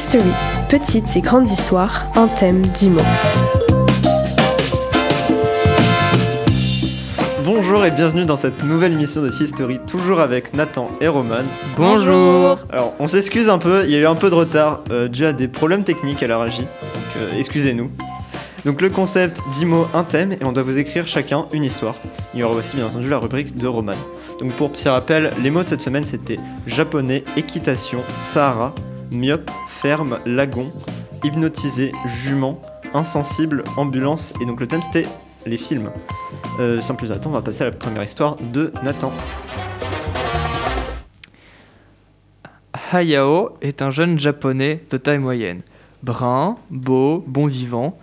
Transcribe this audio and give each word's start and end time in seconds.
History, 0.00 0.32
petites 0.70 1.14
et 1.14 1.20
grandes 1.20 1.50
histoires, 1.50 2.06
un 2.16 2.26
thème, 2.26 2.62
dix 2.62 2.88
mots. 2.88 3.02
Bonjour 7.44 7.84
et 7.84 7.90
bienvenue 7.90 8.24
dans 8.24 8.38
cette 8.38 8.64
nouvelle 8.64 8.94
émission 8.94 9.20
de 9.20 9.30
History, 9.30 9.78
toujours 9.86 10.20
avec 10.20 10.54
Nathan 10.54 10.86
et 11.02 11.08
Roman. 11.08 11.44
Bonjour 11.76 12.60
Alors, 12.70 12.94
on 12.98 13.06
s'excuse 13.08 13.50
un 13.50 13.58
peu, 13.58 13.84
il 13.84 13.90
y 13.90 13.96
a 13.96 13.98
eu 13.98 14.06
un 14.06 14.14
peu 14.14 14.30
de 14.30 14.34
retard 14.34 14.82
euh, 14.90 15.06
dû 15.06 15.26
à 15.26 15.34
des 15.34 15.48
problèmes 15.48 15.84
techniques 15.84 16.22
à 16.22 16.28
la 16.28 16.38
régie, 16.38 16.62
donc 16.62 17.16
euh, 17.18 17.34
excusez-nous. 17.36 17.90
Donc 18.64 18.80
le 18.80 18.88
concept 18.88 19.38
10 19.52 19.66
mots, 19.66 19.86
un 19.92 20.04
thème, 20.04 20.32
et 20.32 20.46
on 20.46 20.52
doit 20.52 20.62
vous 20.62 20.78
écrire 20.78 21.06
chacun 21.06 21.44
une 21.52 21.64
histoire. 21.64 21.96
Il 22.32 22.40
y 22.40 22.42
aura 22.42 22.56
aussi 22.56 22.74
bien 22.74 22.86
entendu 22.86 23.10
la 23.10 23.18
rubrique 23.18 23.54
de 23.54 23.66
Roman. 23.66 23.92
Donc 24.40 24.52
pour 24.52 24.72
petit 24.72 24.88
rappel, 24.88 25.28
les 25.42 25.50
mots 25.50 25.62
de 25.62 25.68
cette 25.68 25.82
semaine 25.82 26.06
c'était 26.06 26.38
japonais, 26.66 27.22
équitation, 27.36 27.98
Sahara, 28.22 28.74
myope, 29.10 29.50
ferme, 29.68 30.18
lagon, 30.26 30.70
hypnotisé, 31.24 31.92
jument, 32.06 32.60
insensible, 32.94 33.64
ambulance, 33.76 34.32
et 34.40 34.46
donc 34.46 34.60
le 34.60 34.66
thème 34.66 34.82
c'était 34.82 35.08
les 35.46 35.56
films. 35.56 35.90
Euh, 36.58 36.80
sans 36.80 36.94
plus 36.94 37.12
attendre, 37.12 37.30
on 37.30 37.38
va 37.38 37.42
passer 37.42 37.62
à 37.62 37.66
la 37.66 37.72
première 37.72 38.02
histoire 38.02 38.36
de 38.36 38.72
Nathan. 38.82 39.12
Hayao 42.92 43.56
est 43.60 43.82
un 43.82 43.90
jeune 43.90 44.18
japonais 44.18 44.84
de 44.90 44.96
taille 44.96 45.18
moyenne, 45.18 45.62
brun, 46.02 46.56
beau, 46.70 47.24
bon 47.26 47.46
vivant, 47.46 47.98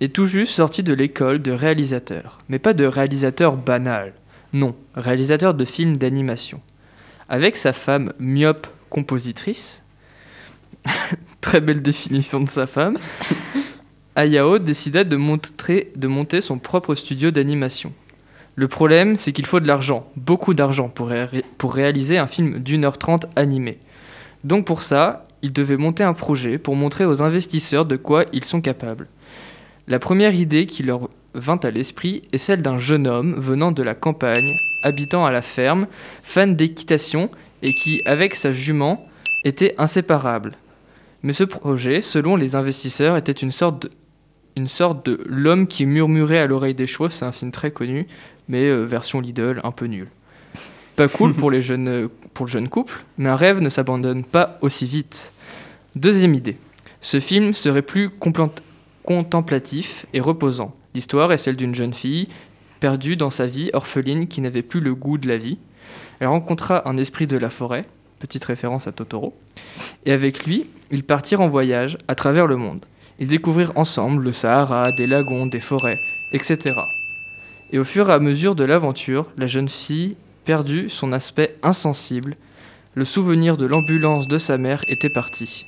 et 0.00 0.08
tout 0.08 0.26
juste 0.26 0.52
sorti 0.52 0.82
de 0.82 0.92
l'école 0.92 1.40
de 1.42 1.52
réalisateur. 1.52 2.38
Mais 2.48 2.58
pas 2.58 2.72
de 2.72 2.84
réalisateur 2.84 3.56
banal, 3.56 4.14
non, 4.52 4.74
réalisateur 4.94 5.54
de 5.54 5.64
films 5.64 5.96
d'animation. 5.96 6.60
Avec 7.28 7.56
sa 7.56 7.72
femme 7.72 8.12
myope 8.18 8.66
compositrice, 8.88 9.82
très 11.40 11.60
belle 11.60 11.82
définition 11.82 12.40
de 12.40 12.48
sa 12.48 12.66
femme, 12.66 12.98
Hayao 14.16 14.58
décida 14.58 15.04
de, 15.04 15.16
monter 15.16 16.40
son 16.40 16.58
propre 16.58 16.94
studio 16.94 17.30
d'animation. 17.30 17.92
Le 18.56 18.68
problème, 18.68 19.16
c'est 19.16 19.32
qu'il 19.32 19.46
faut 19.46 19.60
de 19.60 19.66
l'argent, 19.66 20.10
beaucoup 20.16 20.52
d'argent, 20.52 20.88
pour, 20.88 21.12
pour 21.56 21.74
réaliser 21.74 22.18
un 22.18 22.26
film 22.26 22.58
d'une 22.58 22.84
heure 22.84 22.98
trente 22.98 23.26
animé. 23.36 23.78
Donc 24.44 24.66
pour 24.66 24.82
ça, 24.82 25.26
il 25.42 25.52
devait 25.52 25.76
monter 25.76 26.02
un 26.02 26.12
projet 26.12 26.58
pour 26.58 26.76
montrer 26.76 27.04
aux 27.04 27.22
investisseurs 27.22 27.86
de 27.86 27.96
quoi 27.96 28.24
ils 28.32 28.44
sont 28.44 28.60
capables. 28.60 29.08
La 29.88 29.98
première 29.98 30.34
idée 30.34 30.66
qui 30.66 30.82
leur 30.82 31.08
vint 31.34 31.60
à 31.62 31.70
l'esprit 31.70 32.22
est 32.32 32.38
celle 32.38 32.62
d'un 32.62 32.78
jeune 32.78 33.06
homme 33.06 33.34
venant 33.38 33.72
de 33.72 33.82
la 33.82 33.94
campagne, 33.94 34.56
habitant 34.82 35.24
à 35.24 35.30
la 35.30 35.42
ferme, 35.42 35.86
fan 36.22 36.56
d'équitation 36.56 37.30
et 37.62 37.72
qui, 37.72 38.02
avec 38.06 38.34
sa 38.34 38.52
jument, 38.52 39.06
était 39.44 39.74
inséparable. 39.78 40.52
Mais 41.22 41.32
ce 41.32 41.44
projet, 41.44 42.00
selon 42.00 42.36
les 42.36 42.56
investisseurs, 42.56 43.16
était 43.16 43.32
une 43.32 43.50
sorte 43.50 43.82
de, 43.82 43.90
une 44.56 44.68
sorte 44.68 45.04
de 45.06 45.20
L'homme 45.26 45.66
qui 45.66 45.86
murmurait 45.86 46.38
à 46.38 46.46
l'oreille 46.46 46.74
des 46.74 46.86
choses, 46.86 47.12
c'est 47.12 47.24
un 47.24 47.32
film 47.32 47.52
très 47.52 47.70
connu, 47.70 48.06
mais 48.48 48.64
euh, 48.64 48.84
version 48.84 49.20
Lidl, 49.20 49.60
un 49.64 49.70
peu 49.70 49.86
nul. 49.86 50.08
Pas 50.96 51.08
cool 51.08 51.34
pour, 51.34 51.50
les 51.50 51.62
jeunes, 51.62 51.88
euh, 51.88 52.08
pour 52.34 52.46
le 52.46 52.50
jeune 52.50 52.68
couple, 52.68 53.04
mais 53.18 53.28
un 53.28 53.36
rêve 53.36 53.60
ne 53.60 53.68
s'abandonne 53.68 54.24
pas 54.24 54.58
aussi 54.62 54.86
vite. 54.86 55.32
Deuxième 55.94 56.34
idée. 56.34 56.56
Ce 57.00 57.20
film 57.20 57.54
serait 57.54 57.82
plus 57.82 58.10
contemplatif 59.04 60.06
et 60.12 60.20
reposant. 60.20 60.74
L'histoire 60.94 61.32
est 61.32 61.38
celle 61.38 61.56
d'une 61.56 61.74
jeune 61.74 61.94
fille 61.94 62.28
perdue 62.80 63.16
dans 63.16 63.30
sa 63.30 63.46
vie, 63.46 63.70
orpheline, 63.72 64.26
qui 64.26 64.40
n'avait 64.40 64.62
plus 64.62 64.80
le 64.80 64.94
goût 64.94 65.18
de 65.18 65.28
la 65.28 65.36
vie. 65.36 65.58
Elle 66.18 66.28
rencontra 66.28 66.88
un 66.88 66.96
esprit 66.96 67.26
de 67.26 67.36
la 67.36 67.50
forêt, 67.50 67.82
petite 68.20 68.44
référence 68.44 68.86
à 68.86 68.92
Totoro, 68.92 69.36
et 70.06 70.12
avec 70.12 70.44
lui, 70.46 70.66
ils 70.92 71.02
partirent 71.02 71.40
en 71.40 71.48
voyage 71.48 71.98
à 72.06 72.14
travers 72.14 72.46
le 72.46 72.56
monde. 72.56 72.84
Ils 73.18 73.26
découvrirent 73.26 73.72
ensemble 73.74 74.22
le 74.22 74.32
Sahara, 74.32 74.92
des 74.96 75.06
lagons, 75.06 75.46
des 75.46 75.60
forêts, 75.60 75.98
etc. 76.32 76.74
Et 77.72 77.78
au 77.78 77.84
fur 77.84 78.08
et 78.08 78.12
à 78.12 78.18
mesure 78.18 78.54
de 78.54 78.64
l'aventure, 78.64 79.26
la 79.36 79.46
jeune 79.46 79.68
fille 79.68 80.16
perdut 80.44 80.88
son 80.88 81.12
aspect 81.12 81.56
insensible. 81.62 82.34
Le 82.94 83.04
souvenir 83.04 83.56
de 83.56 83.66
l'ambulance 83.66 84.26
de 84.26 84.38
sa 84.38 84.58
mère 84.58 84.82
était 84.88 85.10
parti. 85.10 85.66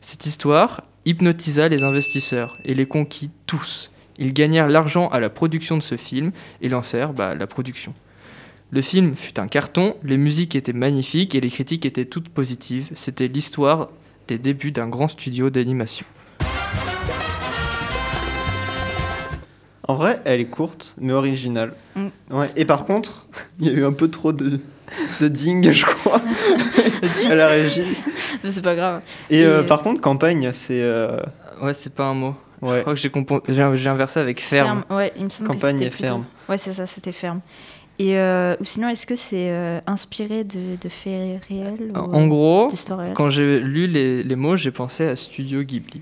Cette 0.00 0.26
histoire 0.26 0.82
hypnotisa 1.04 1.68
les 1.68 1.82
investisseurs 1.82 2.52
et 2.64 2.74
les 2.74 2.86
conquit 2.86 3.30
tous. 3.46 3.90
Ils 4.18 4.32
gagnèrent 4.32 4.68
l'argent 4.68 5.08
à 5.08 5.20
la 5.20 5.30
production 5.30 5.76
de 5.76 5.82
ce 5.82 5.96
film 5.96 6.32
et 6.60 6.68
lancèrent 6.68 7.12
bah, 7.12 7.34
la 7.34 7.46
production. 7.46 7.94
Le 8.74 8.80
film 8.80 9.14
fut 9.14 9.38
un 9.38 9.48
carton, 9.48 9.96
les 10.02 10.16
musiques 10.16 10.56
étaient 10.56 10.72
magnifiques 10.72 11.34
et 11.34 11.42
les 11.42 11.50
critiques 11.50 11.84
étaient 11.84 12.06
toutes 12.06 12.30
positives. 12.30 12.88
C'était 12.94 13.28
l'histoire 13.28 13.86
des 14.28 14.38
débuts 14.38 14.72
d'un 14.72 14.88
grand 14.88 15.08
studio 15.08 15.50
d'animation. 15.50 16.06
En 19.86 19.94
vrai, 19.96 20.22
elle 20.24 20.40
est 20.40 20.46
courte, 20.46 20.94
mais 20.98 21.12
originale. 21.12 21.74
Mm. 21.96 22.06
Ouais. 22.30 22.46
Et 22.56 22.64
par 22.64 22.86
contre, 22.86 23.26
il 23.60 23.66
y 23.66 23.68
a 23.68 23.72
eu 23.74 23.84
un 23.84 23.92
peu 23.92 24.08
trop 24.08 24.32
de, 24.32 24.58
de 25.20 25.28
ding, 25.28 25.70
je 25.70 25.84
crois, 25.84 26.22
à 27.28 27.34
la 27.34 27.48
régie. 27.48 27.98
Mais 28.42 28.48
c'est 28.48 28.62
pas 28.62 28.74
grave. 28.74 29.02
Et, 29.28 29.44
euh, 29.44 29.62
par 29.64 29.82
contre, 29.82 30.00
campagne, 30.00 30.50
c'est... 30.54 30.80
euh, 30.82 31.18
Ouais, 31.60 31.74
c'est 31.74 31.92
pas 31.94 32.06
un 32.06 32.14
mot. 32.14 32.34
Je 32.62 32.80
crois 32.80 32.94
que 32.94 33.00
j'ai 33.00 33.08
compo- 33.10 33.42
j'ai 33.48 33.70
j'ai 33.76 33.88
inversé 33.88 34.20
avec 34.20 34.40
ferme. 34.40 34.84
Ouais, 34.90 35.12
il 35.16 35.24
me 35.24 35.28
semble 35.30 35.48
campagne 35.48 35.78
que 35.78 35.84
et 35.84 35.88
plutôt- 35.90 36.04
ferme. 36.04 36.24
Ouais, 36.48 36.58
c'est 36.58 36.72
ça, 36.72 36.86
c'était 36.86 37.12
ferme. 37.12 37.40
Et 37.98 38.16
euh, 38.18 38.56
ou 38.60 38.64
sinon, 38.64 38.88
est-ce 38.88 39.06
que 39.06 39.16
c'est 39.16 39.50
euh, 39.50 39.80
inspiré 39.86 40.44
de, 40.44 40.76
de 40.80 40.88
faits 40.88 41.44
réels 41.48 41.92
ou, 41.94 41.98
En 41.98 42.24
euh, 42.24 42.28
gros, 42.28 42.68
quand 43.14 43.30
j'ai 43.30 43.60
lu 43.60 43.86
les, 43.86 44.22
les 44.22 44.36
mots, 44.36 44.56
j'ai 44.56 44.70
pensé 44.70 45.04
à 45.06 45.14
Studio 45.16 45.62
Ghibli. 45.62 46.00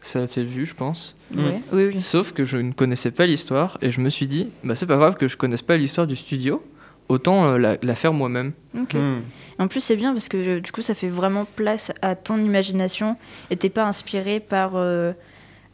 Ça 0.00 0.26
s'est 0.26 0.42
vu, 0.42 0.66
je 0.66 0.74
pense. 0.74 1.14
Ouais. 1.36 1.60
Oui, 1.72 1.86
oui. 1.94 2.00
Sauf 2.02 2.32
que 2.32 2.44
je 2.44 2.56
ne 2.56 2.72
connaissais 2.72 3.10
pas 3.12 3.26
l'histoire 3.26 3.78
et 3.82 3.90
je 3.92 4.00
me 4.00 4.10
suis 4.10 4.26
dit, 4.26 4.48
bah 4.64 4.74
c'est 4.74 4.86
pas 4.86 4.96
grave 4.96 5.16
que 5.16 5.28
je 5.28 5.36
connaisse 5.36 5.62
pas 5.62 5.76
l'histoire 5.76 6.08
du 6.08 6.16
studio, 6.16 6.60
autant 7.08 7.44
euh, 7.44 7.58
la, 7.58 7.76
la 7.82 7.94
faire 7.94 8.12
moi-même. 8.12 8.52
Ok. 8.76 8.94
Hmm. 8.94 9.20
En 9.58 9.68
plus, 9.68 9.80
c'est 9.80 9.96
bien 9.96 10.12
parce 10.12 10.28
que 10.28 10.36
euh, 10.36 10.60
du 10.60 10.72
coup, 10.72 10.82
ça 10.82 10.94
fait 10.94 11.08
vraiment 11.08 11.44
place 11.44 11.92
à 12.02 12.16
ton 12.16 12.38
imagination 12.42 13.16
et 13.50 13.56
t'es 13.56 13.68
pas 13.68 13.84
inspiré 13.84 14.40
par 14.40 14.72
euh, 14.74 15.12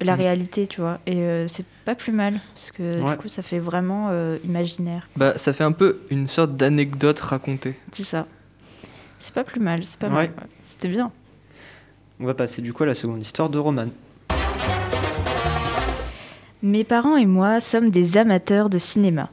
la 0.00 0.14
Mm. 0.16 0.18
réalité, 0.20 0.66
tu 0.66 0.80
vois. 0.80 0.98
Et 1.06 1.16
euh, 1.18 1.48
c'est 1.48 1.64
pas 1.84 1.94
plus 1.94 2.12
mal 2.12 2.40
parce 2.54 2.70
que 2.70 3.02
Ouais. 3.02 3.10
du 3.12 3.16
coup, 3.18 3.28
ça 3.28 3.42
fait 3.42 3.58
vraiment 3.58 4.08
euh, 4.10 4.38
imaginaire. 4.44 5.08
Bah 5.16 5.36
ça 5.38 5.52
fait 5.52 5.64
un 5.64 5.72
peu 5.72 6.00
une 6.10 6.28
sorte 6.28 6.56
d'anecdote 6.56 7.18
racontée. 7.20 7.76
C'est 7.92 8.04
ça. 8.04 8.26
C'est 9.18 9.34
pas 9.34 9.44
plus 9.44 9.60
mal, 9.60 9.82
c'est 9.86 9.98
pas 9.98 10.06
Ouais. 10.08 10.12
mal. 10.14 10.26
ouais. 10.26 10.46
C'était 10.68 10.88
bien. 10.88 11.10
On 12.20 12.26
va 12.26 12.34
passer 12.34 12.62
du 12.62 12.72
coup 12.72 12.82
à 12.84 12.86
la 12.86 12.94
seconde 12.94 13.20
histoire 13.20 13.48
de 13.50 13.58
Roman. 13.58 13.86
Mes 16.62 16.84
parents 16.84 17.16
et 17.16 17.26
moi 17.26 17.60
sommes 17.60 17.90
des 17.90 18.16
amateurs 18.16 18.68
de 18.68 18.78
cinéma. 18.78 19.30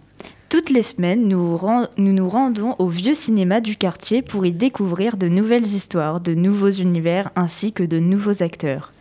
Toutes 0.50 0.70
les 0.70 0.84
semaines, 0.84 1.28
nous, 1.28 1.60
nous 1.98 2.30
rendons 2.30 2.76
au 2.78 2.88
vieux 2.88 3.16
cinéma 3.16 3.62
du 3.62 3.76
quartier 3.76 4.22
pour 4.22 4.46
y 4.46 4.52
découvrir 4.52 5.18
de 5.18 5.28
nouvelles 5.28 5.66
histoires, 5.66 6.22
de 6.22 6.34
nouveaux 6.36 6.70
univers 6.70 7.32
ainsi 7.36 7.74
que 7.74 7.84
de 7.84 8.00
nouveaux 8.00 8.44
acteurs. 8.44 8.94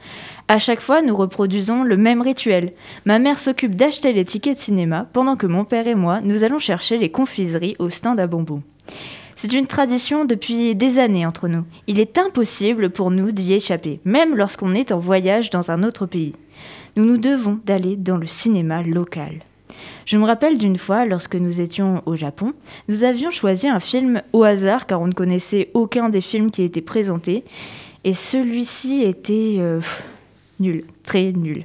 À 0.48 0.58
chaque 0.58 0.80
fois, 0.80 1.02
nous 1.02 1.16
reproduisons 1.16 1.82
le 1.82 1.96
même 1.96 2.20
rituel. 2.20 2.72
Ma 3.06 3.18
mère 3.18 3.38
s'occupe 3.38 3.76
d'acheter 3.76 4.12
les 4.12 4.24
tickets 4.24 4.56
de 4.56 4.62
cinéma 4.62 5.06
pendant 5.12 5.36
que 5.36 5.46
mon 5.46 5.64
père 5.64 5.86
et 5.86 5.94
moi, 5.94 6.20
nous 6.22 6.44
allons 6.44 6.58
chercher 6.58 6.98
les 6.98 7.10
confiseries 7.10 7.76
au 7.78 7.88
stand 7.88 8.20
à 8.20 8.26
bonbons. 8.26 8.62
C'est 9.36 9.52
une 9.52 9.66
tradition 9.66 10.24
depuis 10.24 10.74
des 10.74 10.98
années 10.98 11.26
entre 11.26 11.48
nous. 11.48 11.64
Il 11.86 11.98
est 11.98 12.18
impossible 12.18 12.90
pour 12.90 13.10
nous 13.10 13.32
d'y 13.32 13.54
échapper, 13.54 14.00
même 14.04 14.36
lorsqu'on 14.36 14.74
est 14.74 14.92
en 14.92 14.98
voyage 14.98 15.50
dans 15.50 15.70
un 15.70 15.82
autre 15.82 16.06
pays 16.06 16.34
nous 16.96 17.04
nous 17.04 17.18
devons 17.18 17.58
d'aller 17.64 17.96
dans 17.96 18.16
le 18.16 18.26
cinéma 18.26 18.82
local. 18.82 19.42
Je 20.06 20.18
me 20.18 20.24
rappelle 20.24 20.58
d'une 20.58 20.78
fois, 20.78 21.06
lorsque 21.06 21.34
nous 21.34 21.60
étions 21.60 22.02
au 22.06 22.14
Japon, 22.14 22.52
nous 22.88 23.04
avions 23.04 23.30
choisi 23.30 23.68
un 23.68 23.80
film 23.80 24.22
au 24.32 24.44
hasard 24.44 24.86
car 24.86 25.00
on 25.00 25.06
ne 25.06 25.12
connaissait 25.12 25.70
aucun 25.74 26.08
des 26.08 26.20
films 26.20 26.50
qui 26.50 26.62
étaient 26.62 26.82
présentés, 26.82 27.44
et 28.04 28.12
celui-ci 28.12 29.02
était 29.02 29.56
euh, 29.58 29.80
nul, 30.60 30.84
très 31.02 31.32
nul. 31.32 31.64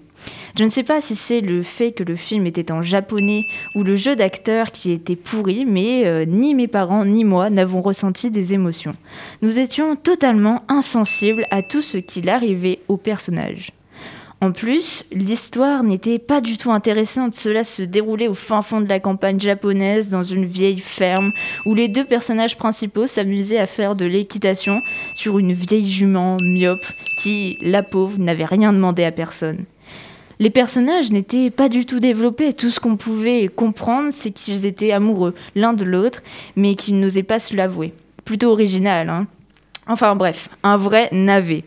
Je 0.57 0.63
ne 0.63 0.69
sais 0.69 0.83
pas 0.83 0.99
si 0.99 1.15
c'est 1.15 1.41
le 1.41 1.63
fait 1.63 1.91
que 1.91 2.03
le 2.03 2.15
film 2.15 2.45
était 2.45 2.71
en 2.71 2.81
japonais 2.81 3.45
ou 3.75 3.83
le 3.83 3.95
jeu 3.95 4.15
d'acteur 4.15 4.71
qui 4.71 4.91
était 4.91 5.15
pourri, 5.15 5.65
mais 5.65 6.05
euh, 6.05 6.25
ni 6.25 6.53
mes 6.53 6.67
parents 6.67 7.05
ni 7.05 7.23
moi 7.23 7.49
n'avons 7.49 7.81
ressenti 7.81 8.29
des 8.29 8.53
émotions. 8.53 8.95
Nous 9.41 9.59
étions 9.59 9.95
totalement 9.95 10.63
insensibles 10.67 11.45
à 11.51 11.61
tout 11.61 11.81
ce 11.81 11.97
qu'il 11.97 12.29
arrivait 12.29 12.79
au 12.87 12.97
personnage. 12.97 13.71
En 14.41 14.53
plus, 14.53 15.03
l'histoire 15.11 15.83
n'était 15.83 16.17
pas 16.17 16.39
du 16.39 16.55
tout 16.57 16.71
intéressante. 16.71 17.35
Cela 17.35 17.65
se 17.65 17.83
déroulait 17.83 18.29
au 18.29 18.33
fin 18.33 18.61
fond 18.61 18.79
de 18.79 18.87
la 18.87 19.01
campagne 19.01 19.39
japonaise, 19.39 20.09
dans 20.09 20.23
une 20.23 20.45
vieille 20.45 20.79
ferme, 20.79 21.31
où 21.65 21.75
les 21.75 21.89
deux 21.89 22.05
personnages 22.05 22.57
principaux 22.57 23.05
s'amusaient 23.05 23.59
à 23.59 23.65
faire 23.65 23.95
de 23.95 24.05
l'équitation 24.05 24.81
sur 25.13 25.39
une 25.39 25.51
vieille 25.51 25.89
jument 25.89 26.37
myope 26.39 26.85
qui, 27.19 27.57
la 27.61 27.83
pauvre, 27.83 28.17
n'avait 28.17 28.45
rien 28.45 28.71
demandé 28.71 29.03
à 29.03 29.11
personne. 29.11 29.65
Les 30.39 30.49
personnages 30.49 31.11
n'étaient 31.11 31.49
pas 31.49 31.67
du 31.67 31.85
tout 31.85 31.99
développés. 31.99 32.53
Tout 32.53 32.69
ce 32.69 32.79
qu'on 32.79 32.95
pouvait 32.95 33.49
comprendre, 33.49 34.11
c'est 34.13 34.31
qu'ils 34.31 34.65
étaient 34.65 34.93
amoureux 34.93 35.35
l'un 35.53 35.73
de 35.73 35.83
l'autre, 35.83 36.23
mais 36.55 36.75
qu'ils 36.75 36.97
n'osaient 36.97 37.23
pas 37.23 37.39
se 37.39 37.57
l'avouer. 37.57 37.93
Plutôt 38.23 38.51
original, 38.51 39.09
hein 39.09 39.27
Enfin 39.89 40.15
bref, 40.15 40.49
un 40.61 40.77
vrai 40.77 41.09
navet. 41.11 41.63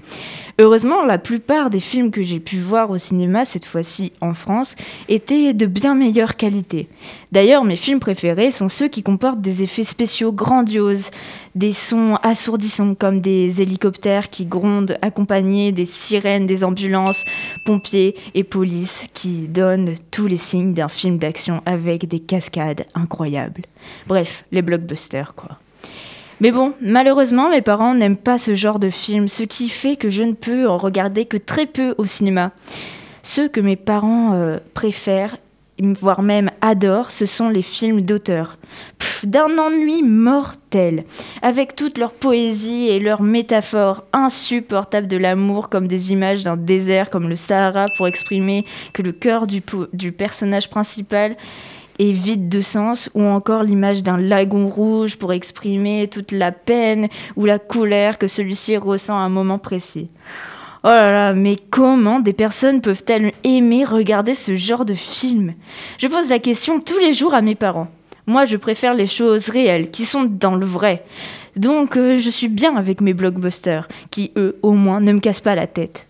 Heureusement, 0.60 1.04
la 1.04 1.18
plupart 1.18 1.70
des 1.70 1.80
films 1.80 2.12
que 2.12 2.22
j'ai 2.22 2.38
pu 2.38 2.58
voir 2.58 2.90
au 2.90 2.98
cinéma, 2.98 3.44
cette 3.44 3.64
fois-ci 3.64 4.12
en 4.20 4.32
France, 4.32 4.76
étaient 5.08 5.54
de 5.54 5.66
bien 5.66 5.96
meilleure 5.96 6.36
qualité. 6.36 6.88
D'ailleurs, 7.32 7.64
mes 7.64 7.74
films 7.74 7.98
préférés 7.98 8.52
sont 8.52 8.68
ceux 8.68 8.86
qui 8.86 9.02
comportent 9.02 9.40
des 9.40 9.64
effets 9.64 9.82
spéciaux 9.82 10.30
grandioses, 10.30 11.10
des 11.56 11.72
sons 11.72 12.16
assourdissants 12.22 12.94
comme 12.94 13.20
des 13.20 13.60
hélicoptères 13.60 14.30
qui 14.30 14.44
grondent 14.44 14.96
accompagnés 15.02 15.72
des 15.72 15.86
sirènes 15.86 16.46
des 16.46 16.62
ambulances, 16.62 17.24
pompiers 17.64 18.14
et 18.34 18.44
police 18.44 19.08
qui 19.14 19.48
donnent 19.48 19.94
tous 20.12 20.28
les 20.28 20.36
signes 20.36 20.74
d'un 20.74 20.88
film 20.88 21.18
d'action 21.18 21.60
avec 21.66 22.06
des 22.06 22.20
cascades 22.20 22.84
incroyables. 22.94 23.62
Bref, 24.06 24.44
les 24.52 24.62
blockbusters 24.62 25.34
quoi. 25.34 25.58
Mais 26.42 26.50
bon, 26.50 26.72
malheureusement, 26.80 27.50
mes 27.50 27.62
parents 27.62 27.94
n'aiment 27.94 28.16
pas 28.16 28.36
ce 28.36 28.56
genre 28.56 28.80
de 28.80 28.90
film, 28.90 29.28
ce 29.28 29.44
qui 29.44 29.68
fait 29.68 29.94
que 29.94 30.10
je 30.10 30.24
ne 30.24 30.32
peux 30.32 30.68
en 30.68 30.76
regarder 30.76 31.24
que 31.24 31.36
très 31.36 31.66
peu 31.66 31.94
au 31.98 32.04
cinéma. 32.04 32.50
Ceux 33.22 33.48
que 33.48 33.60
mes 33.60 33.76
parents 33.76 34.34
euh, 34.34 34.58
préfèrent, 34.74 35.36
voire 35.78 36.20
même 36.20 36.50
adorent, 36.60 37.12
ce 37.12 37.26
sont 37.26 37.48
les 37.48 37.62
films 37.62 38.00
d'auteur. 38.00 38.58
D'un 39.22 39.56
ennui 39.56 40.02
mortel, 40.02 41.04
avec 41.42 41.76
toute 41.76 41.96
leur 41.96 42.10
poésie 42.10 42.88
et 42.88 42.98
leurs 42.98 43.22
métaphores 43.22 44.02
insupportables 44.12 45.06
de 45.06 45.18
l'amour, 45.18 45.68
comme 45.68 45.86
des 45.86 46.10
images 46.10 46.42
d'un 46.42 46.56
désert 46.56 47.08
comme 47.08 47.28
le 47.28 47.36
Sahara 47.36 47.84
pour 47.96 48.08
exprimer 48.08 48.64
que 48.92 49.02
le 49.02 49.12
cœur 49.12 49.46
du 49.46 50.10
personnage 50.10 50.68
principal 50.68 51.36
est 51.98 52.12
vide 52.12 52.48
de 52.48 52.60
sens, 52.60 53.10
ou 53.14 53.22
encore 53.22 53.62
l'image 53.62 54.02
d'un 54.02 54.18
lagon 54.18 54.68
rouge 54.68 55.16
pour 55.16 55.32
exprimer 55.32 56.08
toute 56.08 56.32
la 56.32 56.52
peine 56.52 57.08
ou 57.36 57.44
la 57.44 57.58
colère 57.58 58.18
que 58.18 58.26
celui-ci 58.26 58.76
ressent 58.76 59.16
à 59.16 59.22
un 59.22 59.28
moment 59.28 59.58
précis. 59.58 60.08
Oh 60.84 60.88
là 60.88 61.12
là, 61.12 61.32
mais 61.32 61.56
comment 61.70 62.18
des 62.18 62.32
personnes 62.32 62.80
peuvent-elles 62.80 63.32
aimer 63.44 63.84
regarder 63.84 64.34
ce 64.34 64.56
genre 64.56 64.84
de 64.84 64.94
film? 64.94 65.54
Je 65.98 66.08
pose 66.08 66.28
la 66.28 66.40
question 66.40 66.80
tous 66.80 66.98
les 66.98 67.12
jours 67.12 67.34
à 67.34 67.40
mes 67.40 67.54
parents. 67.54 67.88
Moi, 68.26 68.46
je 68.46 68.56
préfère 68.56 68.94
les 68.94 69.06
choses 69.06 69.48
réelles, 69.48 69.90
qui 69.90 70.04
sont 70.04 70.24
dans 70.24 70.56
le 70.56 70.66
vrai. 70.66 71.04
Donc, 71.54 71.96
euh, 71.96 72.18
je 72.18 72.30
suis 72.30 72.48
bien 72.48 72.76
avec 72.76 73.00
mes 73.00 73.14
blockbusters, 73.14 73.88
qui, 74.10 74.32
eux, 74.36 74.58
au 74.62 74.72
moins, 74.72 75.00
ne 75.00 75.12
me 75.12 75.20
cassent 75.20 75.40
pas 75.40 75.54
la 75.54 75.66
tête. 75.66 76.06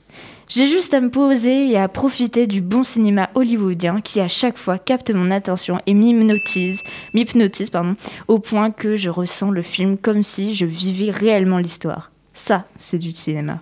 J'ai 0.54 0.66
juste 0.66 0.92
à 0.92 1.00
me 1.00 1.08
poser 1.08 1.70
et 1.70 1.78
à 1.78 1.88
profiter 1.88 2.46
du 2.46 2.60
bon 2.60 2.82
cinéma 2.82 3.30
hollywoodien 3.34 4.02
qui 4.02 4.20
à 4.20 4.28
chaque 4.28 4.58
fois 4.58 4.78
capte 4.78 5.10
mon 5.10 5.30
attention 5.30 5.80
et 5.86 5.94
m'hypnotise, 5.94 6.82
m'hypnotise 7.14 7.70
pardon, 7.70 7.96
au 8.28 8.38
point 8.38 8.70
que 8.70 8.96
je 8.96 9.08
ressens 9.08 9.50
le 9.50 9.62
film 9.62 9.96
comme 9.96 10.22
si 10.22 10.54
je 10.54 10.66
vivais 10.66 11.10
réellement 11.10 11.56
l'histoire. 11.56 12.10
Ça, 12.34 12.66
c'est 12.76 12.98
du 12.98 13.12
cinéma. 13.12 13.60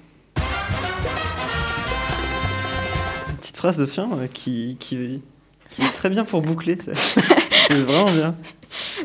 Une 3.28 3.36
petite 3.36 3.56
phrase 3.56 3.78
de 3.78 3.86
fin 3.86 4.08
euh, 4.10 4.26
qui, 4.26 4.76
qui, 4.80 5.22
qui 5.70 5.82
est 5.82 5.92
très 5.92 6.10
bien 6.10 6.24
pour 6.24 6.42
boucler. 6.42 6.76
C'est 6.92 7.82
vraiment 7.84 8.10
bien. 8.10 8.34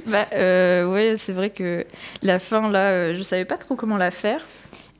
Bah 0.07 0.25
euh, 0.33 0.91
ouais, 0.91 1.13
c'est 1.17 1.33
vrai 1.33 1.51
que 1.51 1.85
la 2.23 2.39
fin 2.39 2.71
là, 2.71 2.89
euh, 2.89 3.15
je 3.15 3.21
savais 3.21 3.45
pas 3.45 3.57
trop 3.57 3.75
comment 3.75 3.97
la 3.97 4.09
faire. 4.09 4.41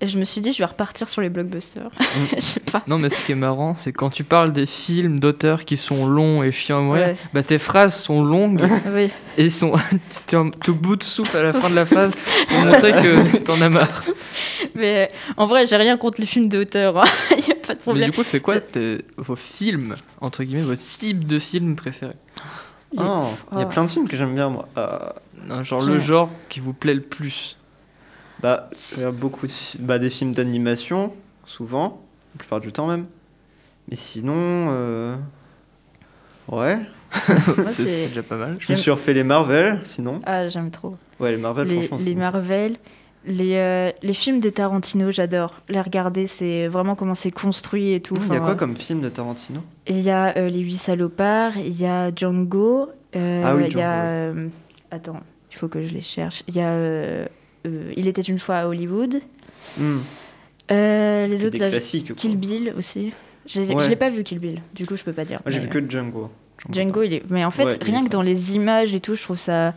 Et 0.01 0.07
je 0.07 0.19
me 0.19 0.25
suis 0.25 0.42
dit, 0.42 0.51
je 0.51 0.57
vais 0.59 0.65
repartir 0.65 1.07
sur 1.07 1.21
les 1.21 1.30
blockbusters. 1.30 1.89
Je 2.36 2.42
sais 2.42 2.59
pas. 2.59 2.83
Non, 2.86 3.00
mais 3.00 3.09
ce 3.09 3.25
qui 3.25 3.31
est 3.31 3.36
marrant, 3.36 3.75
c'est 3.75 3.94
quand 3.94 4.09
tu 4.09 4.25
parles 4.25 4.51
des 4.51 4.65
films 4.65 5.21
d'auteurs 5.21 5.63
qui 5.63 5.77
sont 5.77 6.06
longs 6.06 6.44
et 6.44 6.51
chiants 6.51 6.80
à 6.80 6.81
mourir, 6.81 7.01
Ouais. 7.07 7.15
bah 7.33 7.44
tes 7.44 7.57
phrases 7.57 7.95
sont 7.95 8.21
longues 8.24 8.62
Oui. 8.94 9.09
et 9.38 9.50
sont 9.50 9.71
t'es 10.27 10.36
au 10.36 10.74
bout 10.74 10.97
de 10.97 11.03
souffle 11.03 11.38
à 11.38 11.44
la 11.44 11.53
fin 11.53 11.69
de 11.69 11.75
la 11.75 11.86
phrase 11.86 12.12
pour 12.50 12.59
montrer 12.65 12.92
que 12.92 13.38
t'en 13.38 13.59
as 13.62 13.69
marre. 13.69 14.03
Mais 14.75 15.09
euh, 15.09 15.15
en 15.38 15.45
vrai, 15.45 15.65
j'ai 15.65 15.77
rien 15.77 15.95
contre 15.98 16.19
les 16.19 16.27
films 16.27 16.50
d'auteur. 16.50 16.98
hein. 16.98 17.06
Il 17.38 17.48
y 17.48 17.51
a 17.51 17.56
pas 17.56 17.74
de 17.74 17.80
Mais 17.80 17.83
problème. 17.83 18.09
du 18.12 18.18
coup, 18.18 18.24
c'est 18.25 18.41
quoi 18.41 18.59
tes- 18.59 19.00
vos 19.15 19.38
films, 19.38 19.95
entre 20.19 20.44
guillemets, 20.44 20.62
vos 20.63 20.75
types 20.75 21.25
de 21.25 21.39
films 21.39 21.77
préférés? 21.77 22.13
Il 22.91 23.00
y 23.00 23.03
a- 23.03 23.06
Oh, 23.07 23.27
il 23.53 23.59
y 23.59 23.62
a 23.62 23.65
oh. 23.65 23.69
plein 23.69 23.86
de 23.86 23.89
films 23.89 24.09
que 24.09 24.18
j'aime 24.18 24.36
bien, 24.36 24.50
moi. 24.50 24.68
Euh, 24.77 24.98
Non, 25.48 25.63
Genre 25.63 25.81
le 25.83 26.00
genre 26.00 26.30
qui 26.50 26.59
vous 26.59 26.74
plaît 26.74 26.94
le 26.95 27.01
plus 27.01 27.56
bah, 28.45 28.69
il 28.95 29.01
y 29.01 29.03
a 29.03 29.12
beaucoup 29.12 29.47
de 29.47 29.51
fi- 29.51 29.77
bah, 29.80 29.97
des 29.97 30.09
films 30.12 30.33
d'animation, 30.33 31.13
souvent, 31.45 32.01
la 32.36 32.39
plupart 32.39 32.59
du 32.59 32.71
temps 32.71 32.86
même. 32.88 33.06
Mais 33.89 33.95
sinon, 33.95 34.33
euh, 34.36 35.15
ouais. 36.51 36.77
Moi, 37.57 37.65
C'est 37.71 38.07
déjà 38.07 38.24
pas 38.24 38.36
mal. 38.38 38.57
Je 38.59 38.71
me 38.71 38.77
suis 38.77 38.92
refait 38.92 39.13
les 39.13 39.24
Marvel, 39.24 39.80
sinon. 39.83 40.21
Ah, 40.25 40.47
j'aime 40.47 40.69
trop. 40.71 40.95
Ouais, 41.19 41.31
les 41.31 41.38
Marvel, 41.38 41.68
les, 41.68 41.75
franchement, 41.83 41.97
les 41.97 42.03
c'est- 42.03 42.13
Marvel, 42.15 42.77
les, 43.25 43.56
euh, 43.56 43.92
les 44.03 44.13
films 44.13 44.39
de 44.39 44.50
Tarantino, 44.50 45.09
j'adore. 45.12 45.62
Les 45.69 45.81
regarder, 45.81 46.27
c'est 46.27 46.68
vraiment 46.68 46.94
comment 46.95 47.15
c'est 47.15 47.31
construit 47.31 47.94
et 47.94 48.00
tout. 48.01 48.15
Il 48.18 48.27
y 48.27 48.31
a 48.31 48.36
Enfin, 48.36 48.39
quoi 48.45 48.56
comme 48.56 48.75
film 48.75 49.01
de 49.01 49.09
Tarantino? 49.09 49.62
Il 49.88 50.01
y 50.01 50.09
a 50.12 50.38
euh, 50.38 50.50
Les 50.50 50.59
Huit 50.59 50.77
Salopards, 50.77 51.57
il 51.57 51.80
y 51.81 51.86
a 51.88 52.13
Django. 52.13 52.89
euh, 53.15 53.41
Ah 53.44 53.56
oui, 53.56 53.63
Il 53.71 53.77
y 53.77 53.81
a. 53.81 54.06
Django, 54.30 54.39
euh, 54.39 54.48
attends, 54.91 55.19
il 55.51 55.57
faut 55.57 55.68
que 55.68 55.81
je 55.88 55.94
les 55.94 56.01
cherche. 56.01 56.44
Il 56.48 56.56
y 56.56 56.59
a. 56.62 56.69
euh, 56.69 57.25
il 57.95 58.07
était 58.07 58.21
une 58.21 58.39
fois 58.39 58.56
à 58.57 58.67
Hollywood. 58.67 59.21
Hmm, 59.77 59.97
Euh, 60.71 61.27
les 61.27 61.41
autres, 61.44 61.51
des 61.51 61.59
là, 61.59 61.67
je- 61.69 61.75
classiques. 61.75 62.07
quoi. 62.07 62.15
Kill 62.15 62.38
Bill 62.38 62.73
aussi. 62.77 63.13
Je 63.47 63.62
Ouais. 63.62 63.88
l'ai 63.88 63.95
pas 63.95 64.09
vu 64.09 64.23
Kill 64.23 64.39
Bill, 64.39 64.62
du 64.73 64.88
coup 64.88 64.95
je 64.95 65.03
peux 65.03 65.13
pas 65.13 65.25
dire. 65.25 65.39
Moi, 65.45 65.51
j'ai 65.51 65.59
Mais, 65.59 65.65
vu 65.65 65.69
que 65.69 65.89
Django. 65.91 66.31
Django, 66.71 67.03
il 67.03 67.13
est. 67.13 67.23
Mais 67.29 67.45
en 67.45 67.51
fait, 67.51 67.65
Ouais, 67.65 67.77
rien 67.81 68.03
que 68.03 68.09
dans 68.09 68.23
les 68.23 68.56
images 68.56 68.95
et 68.95 69.00
tout, 69.00 69.13
je 69.13 69.21
trouve 69.21 69.38
ça 69.38 69.75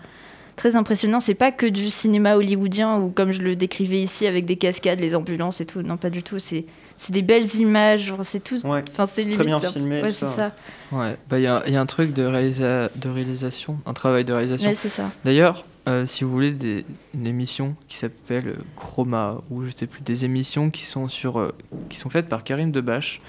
très 0.57 0.75
impressionnant. 0.75 1.21
C'est 1.21 1.35
pas 1.35 1.53
que 1.53 1.67
du 1.67 1.91
cinéma 1.91 2.37
hollywoodien 2.37 2.97
ou 2.99 3.11
comme 3.11 3.31
je 3.31 3.43
le 3.43 3.55
décrivais 3.57 4.01
ici 4.01 4.27
avec 4.27 4.47
des 4.47 4.57
cascades, 4.57 5.01
les 5.01 5.15
ambulances 5.15 5.61
et 5.61 5.67
tout. 5.67 5.83
Non, 5.83 5.99
pas 5.99 6.09
du 6.11 6.23
tout. 6.23 6.39
C'est 6.39 6.65
c'est 6.97 7.13
des 7.13 7.23
belles 7.23 7.55
images. 7.57 8.15
C'est 8.23 8.43
tout. 8.43 8.67
Ouais. 8.67 8.83
Enfin, 8.89 9.05
c'est 9.07 9.31
très 9.31 9.45
bien 9.45 9.57
un- 9.57 9.61
filmé, 9.71 10.03
Ouais, 10.03 10.11
ça. 10.13 10.33
ça. 10.35 10.53
Ouais, 10.91 11.17
bah 11.29 11.39
il 11.39 11.43
y, 11.43 11.47
a 11.47 11.63
il 11.67 11.73
y 11.75 11.77
a 11.77 11.81
un 11.83 11.87
truc 11.87 12.15
de, 12.15 12.23
réalisa- 12.25 12.89
de 12.97 13.09
réalisation, 13.11 13.79
un 13.85 13.93
travail 13.93 14.25
de 14.25 14.33
réalisation. 14.33 14.69
Ouais, 14.71 14.75
c'est 14.75 14.89
ça. 14.89 15.11
D'ailleurs, 15.27 15.65
euh, 15.89 16.07
si 16.07 16.23
vous 16.23 16.31
voulez 16.31 16.53
des, 16.53 16.85
une 17.15 17.27
émission 17.27 17.75
qui 17.89 17.97
s'appelle 17.97 18.49
euh, 18.49 18.55
Chroma 18.77 19.41
ou 19.51 19.65
je 19.65 19.71
sais 19.75 19.87
plus, 19.87 20.03
des 20.03 20.25
émissions 20.25 20.71
qui 20.71 20.85
sont 20.85 21.09
sur, 21.09 21.39
euh, 21.41 21.53
qui 21.89 21.97
sont 21.99 22.11
faites 22.11 22.29
par 22.29 22.45
Karim 22.45 22.71
Debache, 22.71 23.21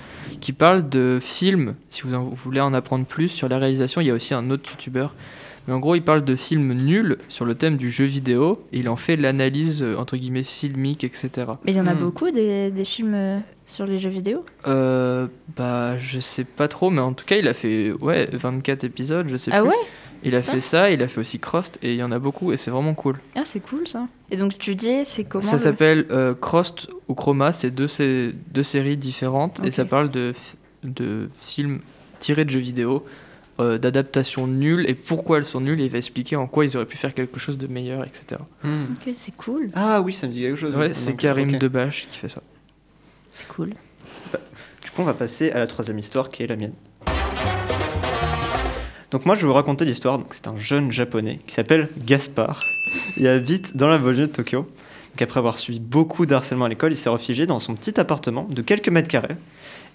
qui 0.42 0.52
parlent 0.54 0.88
de 0.90 1.20
films. 1.22 1.76
Si 1.90 2.02
vous, 2.04 2.14
en- 2.16 2.24
vous 2.26 2.36
voulez 2.36 2.60
en 2.62 2.74
apprendre 2.74 3.06
plus 3.06 3.30
sur 3.30 3.50
la 3.50 3.58
réalisation, 3.58 4.02
il 4.02 4.08
y 4.08 4.12
a 4.12 4.14
aussi 4.14 4.34
un 4.34 4.50
autre 4.52 4.70
youtubeur. 4.70 5.16
Mais 5.68 5.74
en 5.76 5.80
gros, 5.80 5.94
il 5.96 6.02
parle 6.02 6.24
de 6.26 6.36
films 6.36 6.74
nuls 6.74 7.18
sur 7.30 7.46
le 7.46 7.54
thème 7.54 7.78
du 7.78 7.92
jeu 7.92 8.06
vidéo. 8.06 8.60
Et 8.74 8.80
il 8.80 8.90
en 8.90 8.96
fait 8.96 9.16
l'analyse 9.16 9.84
euh, 9.84 9.96
entre 9.98 10.18
guillemets 10.18 10.44
filmique, 10.44 11.04
etc. 11.04 11.30
Mais 11.64 11.72
il 11.74 11.78
y 11.78 11.82
en 11.82 11.86
a 11.88 11.94
Hmm. 11.94 12.00
beaucoup 12.00 12.32
des, 12.32 12.72
des 12.72 12.86
films 12.86 13.42
sur 13.68 13.86
les 13.86 14.00
jeux 14.00 14.10
vidéo? 14.10 14.44
Euh, 14.68 15.28
bah, 15.56 15.98
je 16.00 16.20
sais 16.20 16.44
pas 16.44 16.68
trop, 16.68 16.90
mais 16.90 17.02
en 17.02 17.14
tout 17.14 17.26
cas, 17.26 17.38
il 17.38 17.48
a 17.48 17.54
fait 17.54 17.92
ouais 18.02 18.28
24 18.34 18.84
épisodes, 18.84 19.28
je 19.30 19.38
sais 19.38 19.52
Ah 19.54 19.62
plus. 19.62 19.70
ouais? 19.70 19.76
Il 20.24 20.36
a 20.36 20.44
fait 20.44 20.60
ça, 20.62 20.92
il 20.92 21.02
a 21.02 21.08
fait 21.08 21.20
aussi 21.22 21.40
Crossed, 21.40 21.78
et 21.82 21.92
il 21.94 21.98
y 21.98 22.04
en 22.04 22.12
a 22.12 22.20
beaucoup, 22.20 22.52
et 22.52 22.58
c'est 22.58 22.72
vraiment 22.72 22.94
cool. 22.94 23.16
Ah, 23.36 23.42
c'est 23.46 23.60
cool 23.62 23.88
ça. 23.88 24.08
Et 24.32 24.38
donc 24.38 24.58
tu 24.58 24.76
dis, 24.76 25.06
c'est 25.06 25.24
comment 25.24 25.42
ça 25.44 25.54
le- 25.54 25.62
s'appelle 25.62 26.06
euh, 26.12 26.34
Crossed 26.34 26.88
ou 27.08 27.14
Chroma, 27.16 27.52
c'est 27.54 27.72
deux, 27.72 27.88
sé- 27.88 28.34
deux 28.52 28.64
séries 28.64 28.98
différentes, 28.98 29.66
et 29.66 29.72
ça 29.72 29.86
parle 29.86 30.10
de, 30.12 30.34
fi- 30.38 30.58
de 30.84 31.30
films 31.42 31.80
tirés 32.20 32.44
de 32.46 32.50
jeux 32.50 32.60
vidéo, 32.60 33.06
euh, 33.62 33.78
d'adaptations 33.78 34.46
nulles, 34.48 34.86
et 34.90 34.94
pourquoi 34.94 35.38
elles 35.38 35.46
sont 35.46 35.62
nulles, 35.62 35.80
et 35.82 35.86
il 35.86 35.90
va 35.92 35.98
expliquer 35.98 36.36
en 36.36 36.48
quoi 36.48 36.66
ils 36.66 36.76
auraient 36.78 36.86
pu 36.86 36.98
faire 36.98 37.14
quelque 37.14 37.40
chose 37.40 37.58
de 37.58 37.68
meilleur, 37.68 38.04
etc. 38.06 38.42
Hmm. 38.64 38.84
Ok, 38.96 39.14
c'est 39.18 39.36
cool. 39.36 39.70
Ah 39.74 40.02
oui, 40.02 40.14
ça 40.14 40.28
me 40.28 40.32
dit 40.34 40.42
quelque 40.42 40.56
chose. 40.58 40.76
Ouais, 40.76 40.94
c'est 40.94 41.16
Karim. 41.16 41.52
Debache 41.58 42.08
qui 42.12 42.18
fait 42.18 42.30
ça. 42.30 42.42
C'est 43.32 43.48
cool. 43.48 43.70
Du 44.84 44.92
coup, 44.92 45.02
on 45.02 45.06
va 45.06 45.14
passer 45.14 45.52
à 45.52 45.60
la 45.60 45.68
troisième 45.68 46.00
histoire 46.00 46.30
qui 46.30 46.44
est 46.44 46.48
la 46.48 46.56
mienne. 46.56 46.74
Donc 49.12 49.26
moi, 49.26 49.36
je 49.36 49.42
vais 49.42 49.48
vous 49.48 49.54
raconter 49.54 49.86
l'histoire. 49.86 50.20
C'est 50.30 50.48
un 50.48 50.58
jeune 50.58 50.92
japonais 50.92 51.40
qui 51.48 51.56
s'appelle 51.56 51.90
Gaspard. 52.06 52.60
Il 53.18 53.28
habite 53.28 53.76
dans 53.76 53.88
la 53.88 53.98
banlieue 53.98 54.28
de 54.28 54.32
Tokyo. 54.32 54.60
Donc 54.60 55.22
après 55.22 55.40
avoir 55.40 55.58
suivi 55.58 55.80
beaucoup 55.80 56.28
d'harcèlement 56.28 56.66
à 56.66 56.70
l'école, 56.70 56.92
il 56.92 56.96
s'est 56.96 57.10
réfugié 57.10 57.48
dans 57.48 57.60
son 57.60 57.74
petit 57.74 58.00
appartement 58.00 58.48
de 58.50 58.62
quelques 58.62 58.90
mètres 58.90 59.08
carrés. 59.08 59.36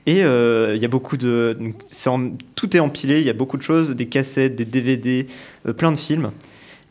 Et 0.06 0.24
euh, 0.24 0.74
il 0.74 0.82
y 0.82 0.84
a 0.84 0.88
beaucoup 0.88 1.16
de, 1.16 1.56
tout 2.56 2.76
est 2.76 2.80
empilé. 2.80 3.20
Il 3.20 3.26
y 3.26 3.30
a 3.30 3.34
beaucoup 3.34 3.56
de 3.56 3.62
choses, 3.62 3.90
des 3.90 4.06
cassettes, 4.06 4.56
des 4.56 4.64
DVD, 4.64 5.28
euh, 5.66 5.72
plein 5.72 5.92
de 5.92 5.96
films. 5.96 6.32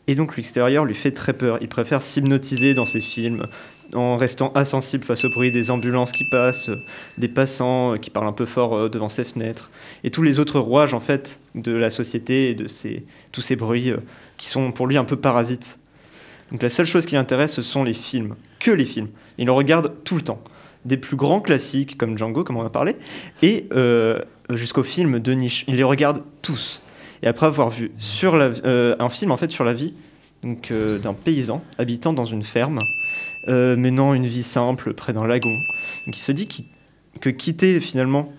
Et 0.06 0.14
donc 0.14 0.36
l'extérieur 0.36 0.86
lui 0.86 0.94
fait 0.94 1.12
très 1.12 1.34
peur. 1.34 1.58
Il 1.60 1.68
préfère 1.68 2.00
s'hypnotiser 2.00 2.72
dans 2.72 2.86
ses 2.86 3.00
films 3.02 3.46
en 3.92 4.16
restant 4.16 4.50
insensible 4.54 5.04
face 5.04 5.24
au 5.24 5.28
bruit 5.28 5.52
des 5.52 5.70
ambulances 5.70 6.10
qui 6.10 6.24
passent, 6.30 6.70
euh, 6.70 6.82
des 7.18 7.28
passants 7.28 7.98
qui 7.98 8.08
parlent 8.08 8.26
un 8.26 8.32
peu 8.32 8.46
fort 8.46 8.88
devant 8.88 9.10
ses 9.10 9.24
fenêtres, 9.24 9.70
et 10.02 10.10
tous 10.10 10.22
les 10.22 10.38
autres 10.38 10.58
rouages 10.58 10.94
en 10.94 11.00
fait 11.00 11.38
de 11.54 11.72
la 11.72 11.90
société 11.90 12.50
et 12.50 12.54
de 12.54 12.66
tous 13.32 13.40
ces 13.40 13.56
bruits 13.56 13.90
euh, 13.90 13.98
qui 14.36 14.48
sont 14.48 14.72
pour 14.72 14.86
lui 14.86 14.96
un 14.96 15.04
peu 15.04 15.16
parasites. 15.16 15.78
Donc 16.50 16.62
la 16.62 16.68
seule 16.68 16.86
chose 16.86 17.06
qui 17.06 17.14
l'intéresse, 17.14 17.52
ce 17.52 17.62
sont 17.62 17.84
les 17.84 17.94
films, 17.94 18.34
que 18.60 18.70
les 18.70 18.84
films. 18.84 19.08
Il 19.38 19.50
en 19.50 19.54
regarde 19.54 19.92
tout 20.04 20.16
le 20.16 20.22
temps, 20.22 20.42
des 20.84 20.96
plus 20.96 21.16
grands 21.16 21.40
classiques 21.40 21.96
comme 21.96 22.18
Django, 22.18 22.44
comme 22.44 22.56
on 22.56 22.64
a 22.64 22.70
parlé, 22.70 22.96
et 23.42 23.66
euh, 23.72 24.20
jusqu'aux 24.50 24.82
films 24.82 25.20
de 25.20 25.32
niche. 25.32 25.64
Il 25.68 25.76
les 25.76 25.82
regarde 25.82 26.22
tous. 26.42 26.82
Et 27.22 27.26
après 27.26 27.46
avoir 27.46 27.70
vu 27.70 27.92
sur 27.98 28.36
la, 28.36 28.50
euh, 28.64 28.94
un 28.98 29.08
film 29.08 29.30
en 29.30 29.36
fait 29.36 29.50
sur 29.50 29.64
la 29.64 29.72
vie 29.72 29.94
donc 30.42 30.70
euh, 30.70 30.98
d'un 30.98 31.14
paysan 31.14 31.64
habitant 31.78 32.12
dans 32.12 32.26
une 32.26 32.42
ferme 32.42 32.78
menant 33.46 34.14
une 34.14 34.26
vie 34.26 34.42
simple 34.42 34.94
près 34.94 35.12
d'un 35.12 35.26
lagon. 35.26 35.54
Donc 36.06 36.16
il 36.16 36.20
se 36.20 36.32
dit 36.32 36.48
que 37.20 37.28
quitter 37.28 37.78
finalement 37.78 38.32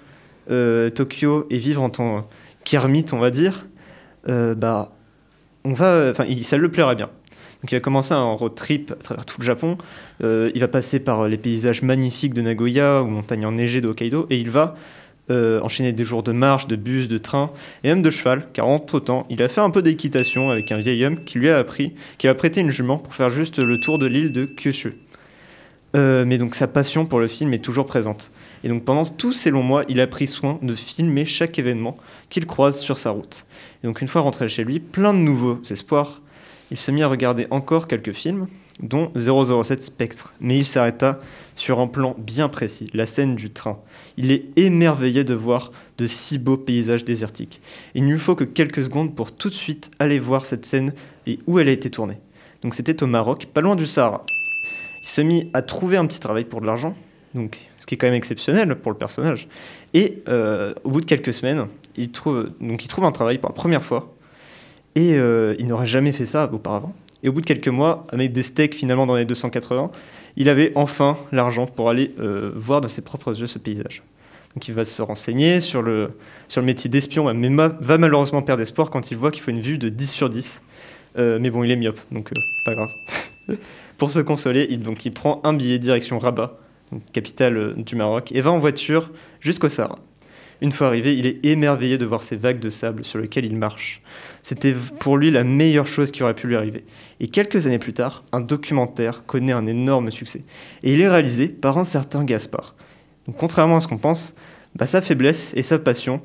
Tokyo 0.48 1.46
et 1.52 1.60
vivre 1.60 1.84
en 1.84 1.92
tant 1.92 2.28
qu'ermite, 2.66 3.14
on 3.14 3.20
va 3.20 3.32
dire, 3.32 3.66
euh, 4.28 4.56
bah, 4.56 4.92
on 5.64 5.74
va, 5.74 6.10
enfin, 6.12 6.26
ça 6.42 6.58
le 6.58 6.70
plairait 6.70 6.96
bien. 6.96 7.10
Donc 7.62 7.72
il 7.72 7.76
va 7.76 7.80
commencer 7.80 8.14
un 8.14 8.34
road 8.34 8.54
trip 8.54 8.92
à 8.92 8.96
travers 8.96 9.26
tout 9.26 9.40
le 9.40 9.46
Japon. 9.46 9.78
Euh, 10.24 10.52
il 10.54 10.62
va 10.62 10.68
passer 10.68 11.00
par 11.00 11.28
les 11.28 11.38
paysages 11.38 11.82
magnifiques 11.82 12.34
de 12.34 12.42
Nagoya 12.42 13.02
ou 13.02 13.08
montagnes 13.08 13.46
enneigées 13.46 13.82
de 13.82 13.88
Hokkaido 13.88 14.28
et 14.30 14.38
il 14.38 14.52
va 14.52 14.76
euh, 15.32 15.60
enchaîner 15.62 15.92
des 15.92 16.04
jours 16.04 16.22
de 16.22 16.32
marche, 16.32 16.68
de 16.68 16.76
bus, 16.76 17.08
de 17.08 17.18
train 17.18 17.52
et 17.84 17.88
même 17.88 18.04
de 18.04 18.12
cheval. 18.12 18.48
Car 18.54 18.68
entre-temps, 18.68 19.26
il 19.30 19.42
a 19.42 19.48
fait 19.48 19.62
un 19.62 19.72
peu 19.72 19.82
d'équitation 19.82 20.52
avec 20.52 20.72
un 20.72 20.78
vieil 20.78 21.04
homme 21.06 21.24
qui 21.24 21.40
lui 21.40 21.50
a 21.50 21.58
appris, 21.58 21.94
qui 22.18 22.28
a 22.28 22.36
prêté 22.36 22.62
une 22.62 22.70
jument 22.72 22.98
pour 22.98 23.16
faire 23.16 23.32
juste 23.32 23.58
le 23.58 23.80
tour 23.80 23.98
de 23.98 24.06
l'île 24.06 24.32
de 24.32 24.46
Kyushu. 24.46 24.98
Mais 25.96 26.38
donc 26.38 26.56
sa 26.56 26.68
passion 26.68 27.06
pour 27.06 27.22
le 27.22 27.30
film 27.30 27.54
est 27.54 27.64
toujours 27.64 27.86
présente. 27.86 28.30
Et 28.66 28.68
donc 28.68 28.84
pendant 28.84 29.06
tous 29.06 29.32
ces 29.32 29.52
longs 29.52 29.64
mois, 29.64 29.86
il 29.88 30.02
a 30.02 30.08
pris 30.08 30.26
soin 30.26 30.58
de 30.64 30.76
filmer 30.76 31.24
chaque 31.24 31.60
événement 31.60 31.96
qu'il 32.30 32.48
croise 32.48 32.80
sur 32.80 32.98
sa 32.98 33.12
route. 33.12 33.46
Et 33.84 33.88
donc 33.88 34.02
une 34.02 34.08
fois 34.08 34.22
rentré 34.22 34.50
chez 34.50 34.64
lui, 34.64 34.80
plein 34.80 35.14
de 35.14 35.20
nouveaux 35.20 35.62
espoirs, 35.70 36.20
il 36.72 36.78
se 36.78 36.90
mit 36.90 37.04
à 37.04 37.08
regarder 37.08 37.46
encore 37.52 37.88
quelques 37.88 38.14
films, 38.14 38.48
dont 38.80 39.12
007 39.16 39.84
Spectre. 39.84 40.34
Mais 40.40 40.58
il 40.58 40.66
s'arrêta 40.66 41.20
sur 41.54 41.80
un 41.80 41.86
plan 41.86 42.16
bien 42.18 42.50
précis, 42.50 42.90
la 42.96 43.06
scène 43.06 43.36
du 43.36 43.52
train. 43.52 43.78
Il 44.18 44.32
est 44.32 44.46
émerveillé 44.56 45.24
de 45.24 45.36
voir 45.36 45.72
de 46.00 46.08
si 46.08 46.40
beaux 46.40 46.58
paysages 46.58 47.06
désertiques. 47.06 47.62
Il 47.94 48.08
ne 48.08 48.14
lui 48.14 48.20
faut 48.20 48.36
que 48.36 48.44
quelques 48.44 48.84
secondes 48.84 49.16
pour 49.16 49.32
tout 49.32 49.50
de 49.50 49.54
suite 49.54 49.92
aller 50.00 50.18
voir 50.18 50.48
cette 50.48 50.66
scène 50.66 50.94
et 51.28 51.38
où 51.46 51.60
elle 51.60 51.70
a 51.70 51.72
été 51.72 51.92
tournée. 51.92 52.18
Donc 52.64 52.74
c'était 52.74 53.04
au 53.04 53.08
Maroc, 53.08 53.46
pas 53.54 53.62
loin 53.62 53.76
du 53.76 53.86
Sahara. 53.86 54.26
Il 55.04 55.08
se 55.08 55.22
mit 55.22 55.52
à 55.54 55.62
trouver 55.62 55.98
un 55.98 56.08
petit 56.08 56.20
travail 56.20 56.46
pour 56.46 56.62
de 56.62 56.66
l'argent, 56.66 56.96
donc 57.36 57.60
ce 57.77 57.86
qui 57.86 57.96
est 57.96 57.98
quand 57.98 58.08
même 58.08 58.15
exceptionnel 58.15 58.75
pour 58.75 58.92
le 58.92 58.98
personnage. 58.98 59.48
Et 59.94 60.24
euh, 60.27 60.74
au 60.84 60.89
bout 60.89 61.01
de 61.01 61.06
quelques 61.06 61.34
semaines, 61.34 61.68
il 61.96 62.12
trouve, 62.12 62.50
donc 62.60 62.84
il 62.84 62.88
trouve 62.88 63.06
un 63.06 63.12
travail 63.12 63.38
pour 63.38 63.50
la 63.50 63.54
première 63.56 63.84
fois. 63.84 64.13
Et 64.96 65.15
euh, 65.15 65.56
il 65.60 65.68
n'aurait 65.68 65.88
jamais 65.88 66.13
fait 66.13 66.25
ça 66.25 66.50
auparavant. 66.51 66.94
Et 67.22 67.30
au 67.30 67.34
bout 67.34 67.42
de 67.42 67.46
quelques 67.46 67.68
mois, 67.68 68.08
avec 68.12 68.32
des 68.34 68.44
steaks 68.44 68.75
finalement 68.75 69.06
dans 69.06 69.15
les 69.15 69.25
280, 69.25 69.92
il 70.38 70.50
avait 70.50 70.72
enfin 70.75 71.18
l'argent 71.32 71.65
pour 71.65 71.89
aller 71.89 72.13
euh, 72.20 72.51
voir 72.56 72.82
de 72.82 72.88
ses 72.88 73.01
propres 73.01 73.39
yeux 73.39 73.48
ce 73.48 73.60
paysage. 73.60 74.04
Donc 74.54 74.68
il 74.68 74.74
va 74.74 74.86
se 74.86 75.01
renseigner 75.01 75.60
sur 75.60 75.82
le, 75.82 76.12
sur 76.48 76.62
le 76.62 76.65
métier 76.65 76.89
d'espion, 76.89 77.34
mais 77.34 77.50
ma- 77.50 77.68
va 77.68 77.98
malheureusement 77.98 78.42
perdre 78.42 78.62
espoir 78.62 78.89
quand 78.89 79.12
il 79.12 79.18
voit 79.18 79.32
qu'il 79.32 79.44
faut 79.44 79.51
une 79.51 79.60
vue 79.60 79.77
de 79.77 79.89
10 79.89 80.12
sur 80.12 80.30
10. 80.30 80.62
Euh, 81.18 81.39
mais 81.42 81.50
bon, 81.50 81.63
il 81.63 81.72
est 81.72 81.75
myope, 81.75 82.00
donc 82.12 82.32
pas 82.65 82.74
grave. 82.74 82.89
pour 83.98 84.12
se 84.12 84.20
consoler, 84.20 84.68
il, 84.70 84.82
donc, 84.82 85.06
il 85.06 85.12
prend 85.12 85.42
un 85.44 85.54
billet 85.54 85.77
direction 85.80 86.20
Rabat, 86.20 86.58
capitale 87.13 87.58
euh, 87.58 87.74
du 87.75 87.96
Maroc, 87.96 88.32
et 88.32 88.42
va 88.42 88.51
en 88.51 88.60
voiture 88.60 89.12
jusqu'au 89.39 89.70
Sahara. 89.70 90.00
Une 90.62 90.72
fois 90.72 90.88
arrivé, 90.88 91.15
il 91.18 91.25
est 91.25 91.46
émerveillé 91.46 91.98
de 91.98 92.06
voir 92.06 92.24
ces 92.24 92.38
vagues 92.38 92.60
de 92.62 92.70
sable 92.70 93.04
sur 93.04 93.20
lesquelles 93.20 93.46
il 93.46 93.58
marche. 93.58 94.01
C'était 94.42 94.72
v- 94.72 94.94
pour 95.00 95.18
lui 95.18 95.30
la 95.30 95.44
meilleure 95.44 95.86
chose 95.86 96.12
qui 96.12 96.24
aurait 96.24 96.34
pu 96.34 96.48
lui 96.48 96.56
arriver. 96.56 96.86
Et 97.20 97.27
quelques 97.27 97.68
années 97.68 97.77
plus 97.77 97.92
tard, 97.92 98.24
un 98.32 98.39
documentaire 98.39 99.25
connaît 99.25 99.51
un 99.51 99.68
énorme 99.68 100.12
succès. 100.12 100.44
Et 100.84 100.94
il 100.94 101.01
est 101.01 101.10
réalisé 101.10 101.50
par 101.50 101.77
un 101.77 101.84
certain 101.84 102.24
Gaspard. 102.24 102.75
Donc, 103.27 103.36
contrairement 103.36 103.77
à 103.77 103.82
ce 103.82 103.88
qu'on 103.88 103.98
pense, 103.98 104.34
bah, 104.75 104.86
sa 104.86 105.01
faiblesse 105.01 105.51
et 105.58 105.62
sa 105.62 105.77
passion, 105.77 106.22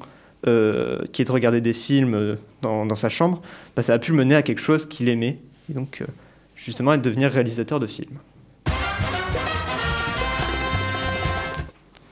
euh, 0.47 1.03
qui 1.13 1.23
est 1.23 1.25
de 1.25 1.33
regarder 1.33 1.61
des 1.61 1.73
films 1.73 2.15
euh, 2.15 2.37
dans, 2.63 2.87
dans 2.87 2.97
sa 2.97 3.09
chambre, 3.09 3.43
bah, 3.75 3.83
ça 3.83 3.95
a 3.95 3.99
pu 3.99 4.13
le 4.13 4.17
mener 4.17 4.37
à 4.37 4.43
quelque 4.43 4.61
chose 4.61 4.87
qu'il 4.87 5.09
aimait. 5.09 5.39
Et 5.69 5.75
donc, 5.75 6.03
euh, 6.03 6.07
justement, 6.55 6.93
à 6.93 6.99
devenir 6.99 7.33
réalisateur 7.33 7.81
de 7.81 7.87
films. 7.89 8.19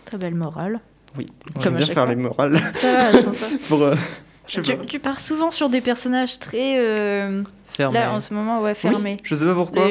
Très 0.08 0.18
belle 0.18 0.34
morale. 0.34 0.80
Oui, 1.16 1.26
j'aime 1.60 1.76
bien 1.76 1.86
faire 1.86 1.94
fois. 1.94 2.06
les 2.06 2.16
morales 2.16 2.60
Ça 2.74 2.92
va, 2.96 3.10
elles 3.10 3.24
sont 3.24 3.32
ça. 3.32 3.46
pour... 3.68 3.82
euh, 3.82 3.94
Tu, 4.46 4.62
pas. 4.62 4.72
tu 4.86 4.98
pars 4.98 5.20
souvent 5.20 5.50
sur 5.50 5.68
des 5.68 5.80
personnages 5.80 6.38
très. 6.38 6.78
euh, 6.78 7.42
Fermé. 7.76 7.98
Là, 7.98 8.12
en 8.12 8.20
ce 8.20 8.34
moment, 8.34 8.60
ouais, 8.60 8.74
fermés. 8.74 9.16
Oui, 9.18 9.22
je 9.22 9.34
sais 9.34 9.44
pas 9.44 9.54
pourquoi. 9.54 9.86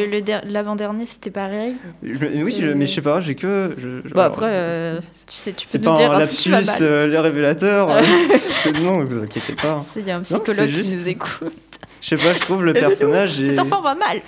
L'avant-dernier, 0.45 1.05
c'était 1.05 1.29
pareil. 1.31 1.75
Je- 2.03 2.43
oui, 2.43 2.51
je- 2.59 2.67
mais 2.67 2.85
je 2.87 2.95
sais 2.95 3.01
pas, 3.01 3.19
j'ai 3.21 3.35
que. 3.35 3.75
je- 3.77 4.09
Bon, 4.09 4.19
alors, 4.19 4.25
après, 4.33 4.49
euh, 4.49 4.99
tu 5.27 5.35
sais, 5.37 5.53
tu 5.53 5.65
peux 5.65 5.71
c'est 5.71 5.77
nous 5.77 5.83
pas 5.85 5.95
dire 5.97 6.11
un 6.11 6.25
si 6.25 6.43
tu 6.43 6.49
vas 6.51 6.61
lapsus 6.61 6.83
euh, 6.83 7.07
les 7.07 7.17
révélateurs. 7.19 7.89
euh, 7.91 8.01
c'est- 8.49 8.77
non, 8.81 9.05
vous 9.05 9.23
inquiétez 9.23 9.53
pas. 9.53 9.85
Il 9.95 10.05
y 10.07 10.11
a 10.11 10.17
un 10.17 10.23
c'est 10.23 10.37
psychologue 10.39 10.69
qui 10.69 10.75
juste- 10.75 10.95
nous 10.97 11.07
écoute. 11.07 11.53
Je 12.01 12.07
sais 12.09 12.15
pas, 12.17 12.33
je 12.33 12.39
trouve 12.39 12.65
le 12.65 12.73
personnage. 12.85 13.31
Cet 13.35 13.59
enfant 13.59 13.81
va 13.81 13.95
mal. 13.95 14.21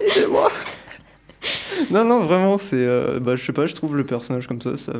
Aidez-moi. 0.00 0.50
Non, 1.90 2.04
non, 2.04 2.20
vraiment, 2.26 2.58
c'est. 2.58 2.76
euh, 2.86 3.18
bah, 3.20 3.36
je 3.36 3.44
sais 3.44 3.52
pas, 3.52 3.66
je 3.66 3.74
trouve 3.74 3.96
le 3.96 4.04
personnage 4.04 4.46
comme 4.46 4.60
ça, 4.62 4.76
ça. 4.76 4.92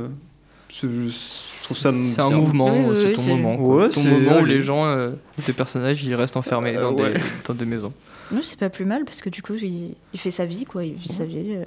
c'est- 0.68 0.86
Je 0.88 1.64
trouve 1.64 1.76
ça. 1.76 1.92
C'est 1.92 2.20
un 2.20 2.30
mouvement, 2.30 2.72
Oui, 2.72 2.84
oui, 2.90 2.96
c'est 3.02 3.12
ton 3.12 3.22
moment. 3.22 3.56
quoi. 3.56 3.76
Ouais, 3.76 3.88
ton 3.90 4.02
moment 4.02 4.38
où 4.40 4.44
les 4.44 4.62
gens, 4.62 4.84
euh, 4.86 5.10
tes 5.44 5.52
personnages, 5.52 6.02
ils 6.04 6.14
restent 6.14 6.36
enfermés 6.36 6.76
Euh, 6.76 6.80
dans, 6.82 6.94
ouais. 6.94 7.14
des, 7.14 7.20
dans 7.46 7.54
des 7.54 7.64
maisons. 7.66 7.92
Non, 8.30 8.40
c'est 8.42 8.58
pas 8.58 8.70
plus 8.70 8.84
mal 8.86 9.04
parce 9.04 9.20
que 9.20 9.28
du 9.30 9.42
coup, 9.42 9.54
il, 9.54 9.94
il 10.14 10.18
fait 10.20 10.30
sa 10.30 10.44
vie, 10.46 10.64
quoi. 10.64 10.84
Il 10.84 10.94
vit 10.94 11.12
sa 11.12 11.24
vie. 11.24 11.54
euh. 11.56 11.64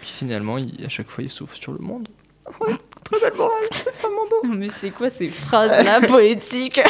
Puis 0.00 0.10
finalement, 0.10 0.58
il- 0.58 0.84
à 0.84 0.88
chaque 0.88 1.08
fois, 1.08 1.22
il 1.22 1.30
souffle 1.30 1.56
sur 1.58 1.72
le 1.72 1.78
monde. 1.78 2.08
Non, 4.44 4.54
mais 4.54 4.68
c'est 4.80 4.90
quoi 4.90 5.08
ces 5.10 5.28
phrases-là 5.28 6.00
poétiques 6.08 6.80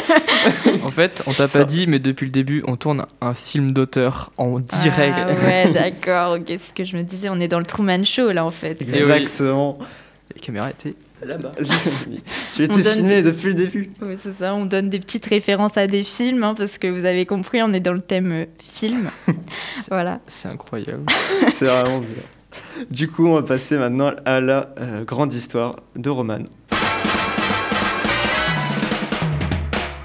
En 0.83 0.91
fait, 0.91 1.21
on 1.27 1.33
t'a 1.33 1.47
pas 1.47 1.63
dit, 1.65 1.85
mais 1.87 1.99
depuis 1.99 2.25
le 2.25 2.31
début, 2.31 2.63
on 2.67 2.75
tourne 2.75 3.05
un 3.21 3.33
film 3.33 3.71
d'auteur 3.71 4.31
en 4.37 4.59
direct. 4.59 5.17
Ah 5.19 5.45
ouais, 5.45 5.71
d'accord. 5.73 6.37
Ok, 6.37 6.45
c'est 6.47 6.59
ce 6.59 6.73
que 6.73 6.83
je 6.83 6.97
me 6.97 7.03
disais. 7.03 7.29
On 7.29 7.39
est 7.39 7.47
dans 7.47 7.59
le 7.59 7.65
Truman 7.65 8.03
Show, 8.03 8.31
là, 8.31 8.45
en 8.45 8.49
fait. 8.49 8.77
oui. 8.81 8.87
Exactement. 8.93 9.77
La 10.33 10.41
caméra 10.41 10.69
était 10.71 10.95
là-bas. 11.23 11.51
tu 12.53 12.63
étais 12.63 12.83
filmé 12.83 13.21
depuis 13.21 13.47
le 13.49 13.53
début. 13.53 13.91
Oui, 14.01 14.15
c'est 14.17 14.33
ça. 14.33 14.55
On 14.55 14.65
donne 14.65 14.89
des 14.89 14.99
petites 14.99 15.25
références 15.25 15.77
à 15.77 15.85
des 15.87 16.03
films, 16.03 16.43
hein, 16.43 16.55
parce 16.57 16.77
que 16.77 16.87
vous 16.87 17.05
avez 17.05 17.25
compris, 17.25 17.61
on 17.61 17.71
est 17.73 17.79
dans 17.79 17.93
le 17.93 18.01
thème 18.01 18.31
euh, 18.31 18.45
film. 18.59 19.09
voilà. 19.89 20.19
C'est 20.27 20.49
incroyable. 20.49 21.03
C'est 21.51 21.65
vraiment 21.65 21.99
bizarre. 21.99 22.23
Du 22.91 23.09
coup, 23.09 23.27
on 23.27 23.35
va 23.35 23.43
passer 23.43 23.77
maintenant 23.77 24.11
à 24.25 24.39
la 24.39 24.69
euh, 24.79 25.03
grande 25.03 25.33
histoire 25.33 25.77
de 25.95 26.09
Roman. 26.09 26.39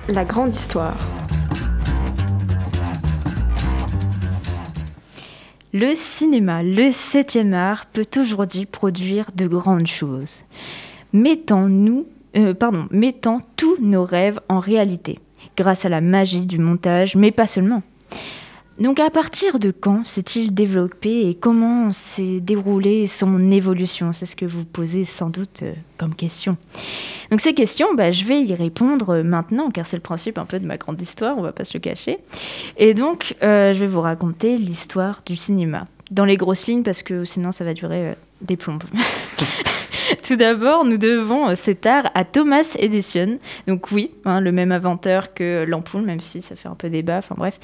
La 0.08 0.24
grande 0.24 0.54
histoire. 0.54 0.96
Le 5.74 5.94
cinéma, 5.94 6.62
le 6.62 6.90
septième 6.92 7.52
art, 7.52 7.84
peut 7.86 8.06
aujourd'hui 8.18 8.64
produire 8.64 9.26
de 9.34 9.46
grandes 9.46 9.86
choses. 9.86 10.44
Mettons-nous, 11.12 12.06
euh, 12.36 12.54
pardon, 12.54 12.88
mettons 12.90 13.40
tous 13.56 13.76
nos 13.80 14.04
rêves 14.04 14.40
en 14.48 14.60
réalité, 14.60 15.18
grâce 15.58 15.84
à 15.84 15.90
la 15.90 16.00
magie 16.00 16.46
du 16.46 16.58
montage, 16.58 17.16
mais 17.16 17.32
pas 17.32 17.46
seulement. 17.46 17.82
Donc 18.78 19.00
à 19.00 19.11
partir 19.11 19.58
de 19.58 19.73
quand 19.73 20.06
s'est-il 20.06 20.54
développé 20.54 21.28
et 21.28 21.35
comment 21.35 21.90
s'est 21.90 22.38
déroulée 22.38 23.08
son 23.08 23.50
évolution? 23.50 24.12
C'est 24.12 24.26
ce 24.26 24.37
que 24.37 24.47
vous 24.47 24.64
posez 24.64 25.04
sans 25.04 25.30
doute 25.30 25.62
euh, 25.62 25.75
comme 25.99 26.14
question. 26.14 26.56
Donc 27.32 27.40
ces 27.40 27.54
questions, 27.54 27.94
bah, 27.94 28.12
je 28.12 28.25
vais 28.25 28.40
y 28.44 28.54
répondre 28.54 29.16
euh, 29.16 29.23
maintenant, 29.25 29.70
car 29.70 29.85
c'est 29.85 29.97
le 29.97 30.02
principe 30.02 30.38
un 30.38 30.44
peu 30.44 30.61
de 30.61 30.66
ma 30.66 30.76
grande 30.76 31.00
histoire, 31.00 31.37
on 31.37 31.42
va 31.42 31.50
pas 31.50 31.64
se 31.64 31.75
le 31.75 31.80
cacher. 31.80 32.18
Et 32.76 32.94
donc, 32.94 33.35
euh, 33.42 33.73
je 33.73 33.80
vais 33.80 33.88
vous 33.88 34.00
raconter 34.00 34.56
l'histoire 34.56 35.23
du 35.26 35.35
cinéma. 35.35 35.88
Dans 36.12 36.25
les 36.25 36.37
grosses 36.37 36.68
lignes, 36.68 36.85
parce 36.85 37.02
que 37.02 37.25
sinon 37.25 37.50
ça 37.50 37.64
va 37.64 37.75
durer 37.75 38.14
des 38.42 38.56
plombes. 38.56 38.85
Tout 40.26 40.36
d'abord, 40.36 40.84
nous 40.84 40.98
devons 40.98 41.50
euh, 41.50 41.54
cet 41.54 41.86
art 41.86 42.10
à 42.14 42.24
Thomas 42.24 42.76
Edison. 42.78 43.38
Donc 43.66 43.90
oui, 43.90 44.12
hein, 44.24 44.40
le 44.40 44.52
même 44.52 44.72
inventeur 44.72 45.34
que 45.34 45.64
l'ampoule, 45.66 46.02
même 46.02 46.20
si 46.20 46.40
ça 46.40 46.56
fait 46.56 46.68
un 46.68 46.74
peu 46.74 46.88
débat, 46.88 47.18
enfin 47.18 47.34
bref. 47.36 47.58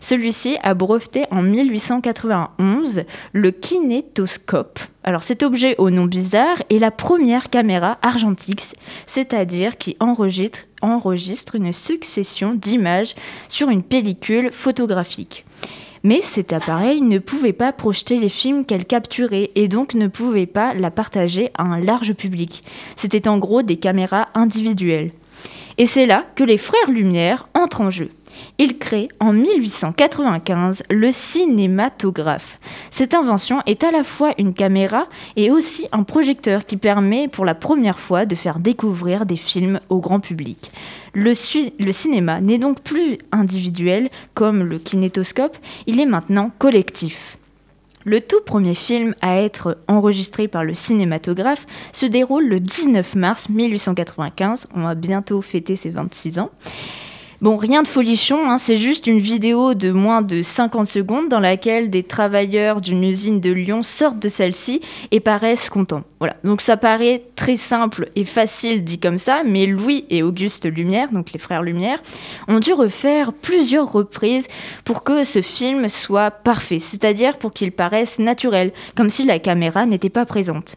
Celui-ci 0.00 0.58
a 0.62 0.74
breveté 0.74 1.24
en 1.30 1.42
1891 1.42 3.04
le 3.32 3.50
kinétoscope. 3.50 4.78
Alors 5.02 5.22
cet 5.22 5.42
objet 5.42 5.74
au 5.78 5.90
nom 5.90 6.04
bizarre 6.04 6.62
est 6.70 6.78
la 6.78 6.90
première 6.90 7.50
caméra 7.50 7.98
argentix, 8.02 8.74
c'est-à-dire 9.06 9.76
qui 9.78 9.96
enregistre, 10.00 10.60
enregistre 10.82 11.54
une 11.54 11.72
succession 11.72 12.54
d'images 12.54 13.14
sur 13.48 13.70
une 13.70 13.82
pellicule 13.82 14.52
photographique. 14.52 15.44
Mais 16.08 16.22
cet 16.22 16.54
appareil 16.54 17.02
ne 17.02 17.18
pouvait 17.18 17.52
pas 17.52 17.70
projeter 17.70 18.16
les 18.16 18.30
films 18.30 18.64
qu'elle 18.64 18.86
capturait 18.86 19.50
et 19.56 19.68
donc 19.68 19.92
ne 19.92 20.06
pouvait 20.06 20.46
pas 20.46 20.72
la 20.72 20.90
partager 20.90 21.50
à 21.52 21.64
un 21.64 21.80
large 21.80 22.14
public. 22.14 22.64
C'était 22.96 23.28
en 23.28 23.36
gros 23.36 23.60
des 23.60 23.76
caméras 23.76 24.28
individuelles. 24.32 25.10
Et 25.76 25.84
c'est 25.84 26.06
là 26.06 26.24
que 26.34 26.44
les 26.44 26.56
frères 26.56 26.90
Lumière 26.90 27.50
entrent 27.52 27.82
en 27.82 27.90
jeu. 27.90 28.08
Ils 28.58 28.78
créent 28.78 29.08
en 29.20 29.32
1895 29.32 30.82
le 30.90 31.12
cinématographe. 31.12 32.58
Cette 32.90 33.14
invention 33.14 33.60
est 33.66 33.84
à 33.84 33.90
la 33.90 34.04
fois 34.04 34.32
une 34.38 34.54
caméra 34.54 35.06
et 35.36 35.50
aussi 35.50 35.86
un 35.92 36.02
projecteur 36.02 36.66
qui 36.66 36.76
permet 36.76 37.28
pour 37.28 37.44
la 37.44 37.54
première 37.54 37.98
fois 37.98 38.26
de 38.26 38.34
faire 38.34 38.58
découvrir 38.58 39.26
des 39.26 39.36
films 39.36 39.80
au 39.88 40.00
grand 40.00 40.20
public. 40.20 40.70
Le 41.14 41.34
cinéma 41.34 42.40
n'est 42.40 42.58
donc 42.58 42.80
plus 42.80 43.18
individuel 43.32 44.10
comme 44.34 44.62
le 44.62 44.78
kinétoscope, 44.78 45.56
il 45.86 46.00
est 46.00 46.06
maintenant 46.06 46.50
collectif. 46.58 47.38
Le 48.04 48.20
tout 48.20 48.40
premier 48.40 48.74
film 48.74 49.14
à 49.20 49.36
être 49.36 49.76
enregistré 49.86 50.48
par 50.48 50.64
le 50.64 50.72
cinématographe 50.72 51.66
se 51.92 52.06
déroule 52.06 52.46
le 52.46 52.60
19 52.60 53.14
mars 53.16 53.48
1895. 53.48 54.68
On 54.74 54.82
va 54.82 54.94
bientôt 54.94 55.42
fêter 55.42 55.76
ses 55.76 55.90
26 55.90 56.38
ans. 56.38 56.50
Bon, 57.40 57.56
rien 57.56 57.82
de 57.82 57.86
folichon, 57.86 58.50
hein, 58.50 58.58
c'est 58.58 58.76
juste 58.76 59.06
une 59.06 59.20
vidéo 59.20 59.74
de 59.74 59.92
moins 59.92 60.22
de 60.22 60.42
50 60.42 60.88
secondes 60.88 61.28
dans 61.28 61.38
laquelle 61.38 61.88
des 61.88 62.02
travailleurs 62.02 62.80
d'une 62.80 63.04
usine 63.04 63.40
de 63.40 63.52
Lyon 63.52 63.84
sortent 63.84 64.18
de 64.18 64.28
celle-ci 64.28 64.80
et 65.12 65.20
paraissent 65.20 65.70
contents. 65.70 66.02
Voilà, 66.18 66.34
donc 66.42 66.60
ça 66.60 66.76
paraît 66.76 67.22
très 67.36 67.54
simple 67.54 68.10
et 68.16 68.24
facile 68.24 68.82
dit 68.82 68.98
comme 68.98 69.18
ça, 69.18 69.42
mais 69.44 69.66
Louis 69.66 70.04
et 70.10 70.24
Auguste 70.24 70.66
Lumière, 70.66 71.12
donc 71.12 71.30
les 71.32 71.38
frères 71.38 71.62
Lumière, 71.62 72.02
ont 72.48 72.58
dû 72.58 72.72
refaire 72.72 73.32
plusieurs 73.32 73.92
reprises 73.92 74.48
pour 74.84 75.04
que 75.04 75.22
ce 75.22 75.40
film 75.40 75.88
soit 75.88 76.32
parfait, 76.32 76.80
c'est-à-dire 76.80 77.38
pour 77.38 77.52
qu'il 77.52 77.70
paraisse 77.70 78.18
naturel, 78.18 78.72
comme 78.96 79.10
si 79.10 79.24
la 79.24 79.38
caméra 79.38 79.86
n'était 79.86 80.10
pas 80.10 80.26
présente. 80.26 80.74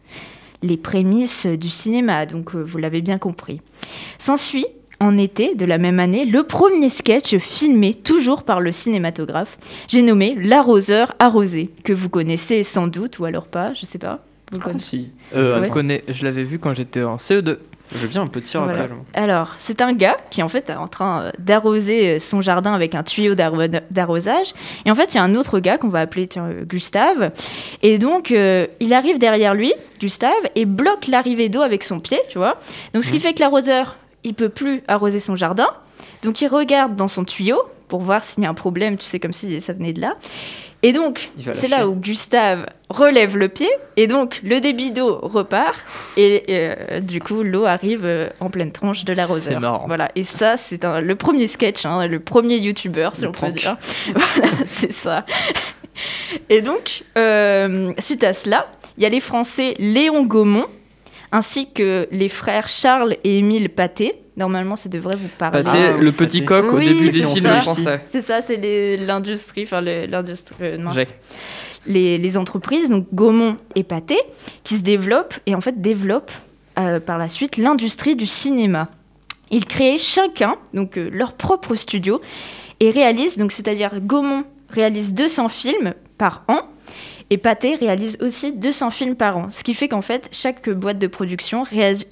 Les 0.62 0.76
prémices 0.76 1.46
du 1.46 1.70
cinéma, 1.70 2.24
donc 2.24 2.54
euh, 2.54 2.62
vous 2.62 2.78
l'avez 2.78 3.00
bien 3.00 3.18
compris. 3.18 3.60
S'ensuit 4.20 4.66
en 5.02 5.18
été 5.18 5.54
de 5.54 5.64
la 5.66 5.78
même 5.78 5.98
année 6.00 6.24
le 6.24 6.44
premier 6.44 6.88
sketch 6.88 7.36
filmé 7.38 7.92
toujours 7.94 8.44
par 8.44 8.60
le 8.60 8.72
cinématographe. 8.72 9.58
J'ai 9.88 10.02
nommé 10.02 10.36
L'arroseur 10.40 11.14
arrosé, 11.18 11.70
que 11.84 11.92
vous 11.92 12.08
connaissez 12.08 12.62
sans 12.62 12.86
doute 12.86 13.18
ou 13.18 13.24
alors 13.24 13.46
pas, 13.46 13.74
je 13.74 13.84
sais 13.84 13.98
pas. 13.98 14.20
Vous 14.52 14.58
Ah, 14.60 14.64
connaissez 14.64 14.86
si. 14.86 15.10
Euh, 15.34 15.60
Ouais. 15.60 15.68
Connais, 15.68 16.04
je 16.08 16.24
l'avais 16.24 16.44
vu 16.44 16.58
quand 16.58 16.74
j'étais 16.74 17.02
en 17.02 17.16
CE2. 17.16 17.58
je 17.94 17.98
veux 17.98 18.08
bien 18.08 18.22
un 18.22 18.26
petit 18.26 18.56
Voilà. 18.56 18.72
rappel. 18.82 18.96
Alors, 19.14 19.50
c'est 19.58 19.80
un 19.82 19.92
gars 19.92 20.16
qui 20.30 20.42
en 20.42 20.48
fait 20.48 20.70
est 20.70 20.74
en 20.76 20.88
train 20.88 21.22
euh, 21.24 21.30
d'arroser 21.38 22.08
euh, 22.16 22.18
son 22.18 22.40
jardin 22.40 22.72
avec 22.74 22.94
un 22.94 23.02
tuyau 23.02 23.34
d'arro- 23.34 23.66
d'arrosage. 23.90 24.52
Et 24.86 24.90
en 24.90 24.94
fait, 24.94 25.12
il 25.12 25.16
y 25.16 25.20
a 25.20 25.22
un 25.22 25.34
autre 25.34 25.58
gars 25.58 25.76
qu'on 25.78 25.88
va 25.88 26.00
appeler 26.00 26.26
tiens, 26.26 26.46
euh, 26.46 26.64
Gustave. 26.64 27.32
Et 27.82 27.98
donc, 27.98 28.30
euh, 28.30 28.66
il 28.80 28.92
arrive 28.94 29.18
derrière 29.18 29.54
lui, 29.54 29.72
Gustave, 30.00 30.32
et 30.54 30.64
bloque 30.64 31.06
l'arrivée 31.08 31.48
d'eau 31.48 31.60
avec 31.62 31.82
son 31.82 31.98
pied, 32.00 32.18
tu 32.30 32.38
vois. 32.38 32.58
Donc, 32.94 33.04
ce 33.04 33.12
qui 33.12 33.20
fait 33.20 33.34
que 33.34 33.40
l'arroseur, 33.40 33.96
il 34.24 34.34
peut 34.34 34.48
plus 34.48 34.82
arroser 34.88 35.20
son 35.20 35.36
jardin. 35.36 35.68
Donc, 36.22 36.40
il 36.40 36.48
regarde 36.48 36.94
dans 36.96 37.08
son 37.08 37.24
tuyau 37.24 37.60
pour 37.88 38.00
voir 38.00 38.24
s'il 38.24 38.42
y 38.42 38.46
a 38.46 38.50
un 38.50 38.54
problème, 38.54 38.96
tu 38.96 39.04
sais, 39.04 39.20
comme 39.20 39.32
si 39.32 39.60
ça 39.60 39.72
venait 39.72 39.92
de 39.92 40.00
là. 40.00 40.14
Et 40.84 40.92
donc, 40.92 41.30
c'est 41.54 41.68
là 41.68 41.86
où 41.86 41.94
Gustave 41.94 42.66
relève 42.88 43.36
le 43.36 43.48
pied 43.48 43.70
et 43.96 44.08
donc 44.08 44.40
le 44.42 44.60
débit 44.60 44.90
d'eau 44.90 45.16
repart 45.22 45.76
et 46.16 46.42
euh, 46.48 46.98
du 46.98 47.20
coup 47.20 47.44
l'eau 47.44 47.66
arrive 47.66 48.04
euh, 48.04 48.28
en 48.40 48.50
pleine 48.50 48.72
tronche 48.72 49.04
de 49.04 49.12
l'arroseur. 49.12 49.52
C'est 49.54 49.60
marrant. 49.60 49.84
Voilà 49.86 50.10
et 50.16 50.24
ça 50.24 50.56
c'est 50.56 50.82
le 50.84 51.14
premier 51.14 51.46
sketch, 51.46 51.86
hein, 51.86 52.08
le 52.08 52.18
premier 52.18 52.56
youtubeur 52.56 53.14
si 53.14 53.22
Le 53.22 53.28
on 53.28 53.30
peut 53.30 53.38
prank. 53.38 53.52
dire. 53.54 53.76
Voilà 54.12 54.48
c'est 54.66 54.92
ça. 54.92 55.24
Et 56.48 56.60
donc 56.62 57.04
euh, 57.16 57.92
suite 58.00 58.24
à 58.24 58.32
cela, 58.32 58.66
il 58.98 59.04
y 59.04 59.06
a 59.06 59.08
les 59.08 59.20
Français 59.20 59.76
Léon 59.78 60.24
Gaumont 60.26 60.66
ainsi 61.32 61.72
que 61.72 62.06
les 62.12 62.28
frères 62.28 62.68
Charles 62.68 63.16
et 63.24 63.38
Émile 63.38 63.68
Pathé. 63.70 64.14
Normalement, 64.36 64.76
ça 64.76 64.88
devrait 64.88 65.16
vous 65.16 65.28
parler. 65.38 65.62
Pâté, 65.62 65.78
Ah, 65.78 65.96
le 66.00 66.12
petit 66.12 66.44
coq 66.44 66.72
au 66.72 66.76
Oui, 66.78 66.86
début 66.88 67.04
c'est 67.06 67.12
des 67.12 67.20
ça. 67.22 67.28
films 67.34 67.60
français. 67.60 68.00
C'est 68.06 68.22
ça, 68.22 68.40
c'est 68.40 68.56
les- 68.56 68.96
l'industrie, 68.96 69.64
enfin 69.64 69.80
l'industrie, 69.82 70.54
euh, 70.62 71.04
les, 71.86 72.16
les 72.18 72.36
entreprises, 72.36 72.88
donc 72.88 73.06
Gaumont 73.12 73.56
et 73.74 73.82
Pathé, 73.82 74.16
qui 74.64 74.76
se 74.78 74.82
développent 74.82 75.34
et 75.46 75.54
en 75.54 75.60
fait 75.60 75.80
développent 75.82 76.32
euh, 76.78 76.98
par 77.00 77.18
la 77.18 77.28
suite 77.28 77.56
l'industrie 77.58 78.16
du 78.16 78.24
cinéma. 78.26 78.88
Ils 79.50 79.66
créent 79.66 79.98
chacun 79.98 80.56
donc 80.72 80.96
euh, 80.96 81.10
leur 81.12 81.34
propre 81.34 81.74
studio 81.74 82.20
et 82.80 82.88
réalisent 82.90 83.36
donc 83.36 83.52
c'est-à-dire 83.52 83.90
Gaumont 84.00 84.44
réalise 84.70 85.12
200 85.12 85.50
films 85.50 85.92
par 86.16 86.44
an 86.48 86.60
et 87.32 87.38
Pathé 87.38 87.76
réalise 87.76 88.18
aussi 88.20 88.52
200 88.52 88.90
films 88.90 89.14
par 89.16 89.36
an. 89.36 89.48
Ce 89.50 89.62
qui 89.64 89.74
fait 89.74 89.88
qu'en 89.88 90.02
fait 90.02 90.28
chaque 90.32 90.68
boîte 90.68 90.98
de 90.98 91.06
production 91.06 91.64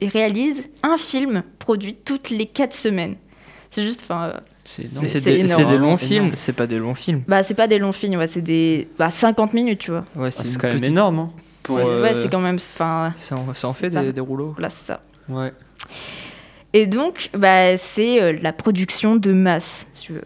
réalise 0.03 0.63
un 0.83 0.97
film 0.97 1.43
produit 1.59 1.95
toutes 1.95 2.31
les 2.31 2.47
4 2.47 2.73
semaines. 2.75 3.17
C'est 3.71 3.83
juste 3.83 4.01
enfin 4.03 4.33
euh, 4.35 4.41
C'est 4.65 4.83
des, 5.23 5.41
énorme. 5.41 5.63
c'est 5.63 5.69
des 5.69 5.79
longs 5.79 5.85
énorme. 5.97 5.99
films, 5.99 6.33
c'est 6.37 6.53
pas 6.55 6.67
des 6.67 6.79
longs 6.79 6.95
films. 6.95 7.23
bah 7.29 7.43
c'est 7.43 7.55
pas 7.55 7.67
des 7.69 7.79
longs 7.79 7.93
films, 7.93 8.19
ouais, 8.19 8.27
c'est 8.27 8.41
des 8.43 8.89
bah, 8.99 9.11
50 9.11 9.53
minutes, 9.55 9.79
tu 9.81 9.91
vois. 9.93 10.05
Ouais, 10.17 10.29
Ah, 10.29 10.31
c'est 10.31 10.49
une 10.49 10.57
quand 10.57 10.69
même 10.69 10.83
énorme. 10.83 11.19
hein, 11.21 11.31
pour, 11.63 11.77
Ouais, 11.77 11.85
euh, 11.87 12.03
ouais, 12.03 12.15
c'est 12.15 12.31
quand 12.31 12.41
même 12.41 12.57
enfin 12.57 13.15
Ça 13.19 13.37
en, 13.37 13.53
ça 13.55 13.69
en 13.69 13.73
fait 13.73 13.91
des, 13.91 13.97
pas- 13.97 14.13
des 14.13 14.21
rouleaux. 14.21 14.53
voilà, 14.57 14.71
c'est 14.71 14.87
ça. 14.87 15.03
Ouais. 15.29 15.53
Et 16.73 16.87
donc, 16.87 17.31
bah, 17.37 17.77
c'est 17.77 18.21
euh, 18.23 18.33
la 18.41 18.53
production 18.53 19.17
de 19.17 19.33
masse, 19.33 19.87
si 19.93 20.07
tu 20.07 20.13
veux. 20.15 20.25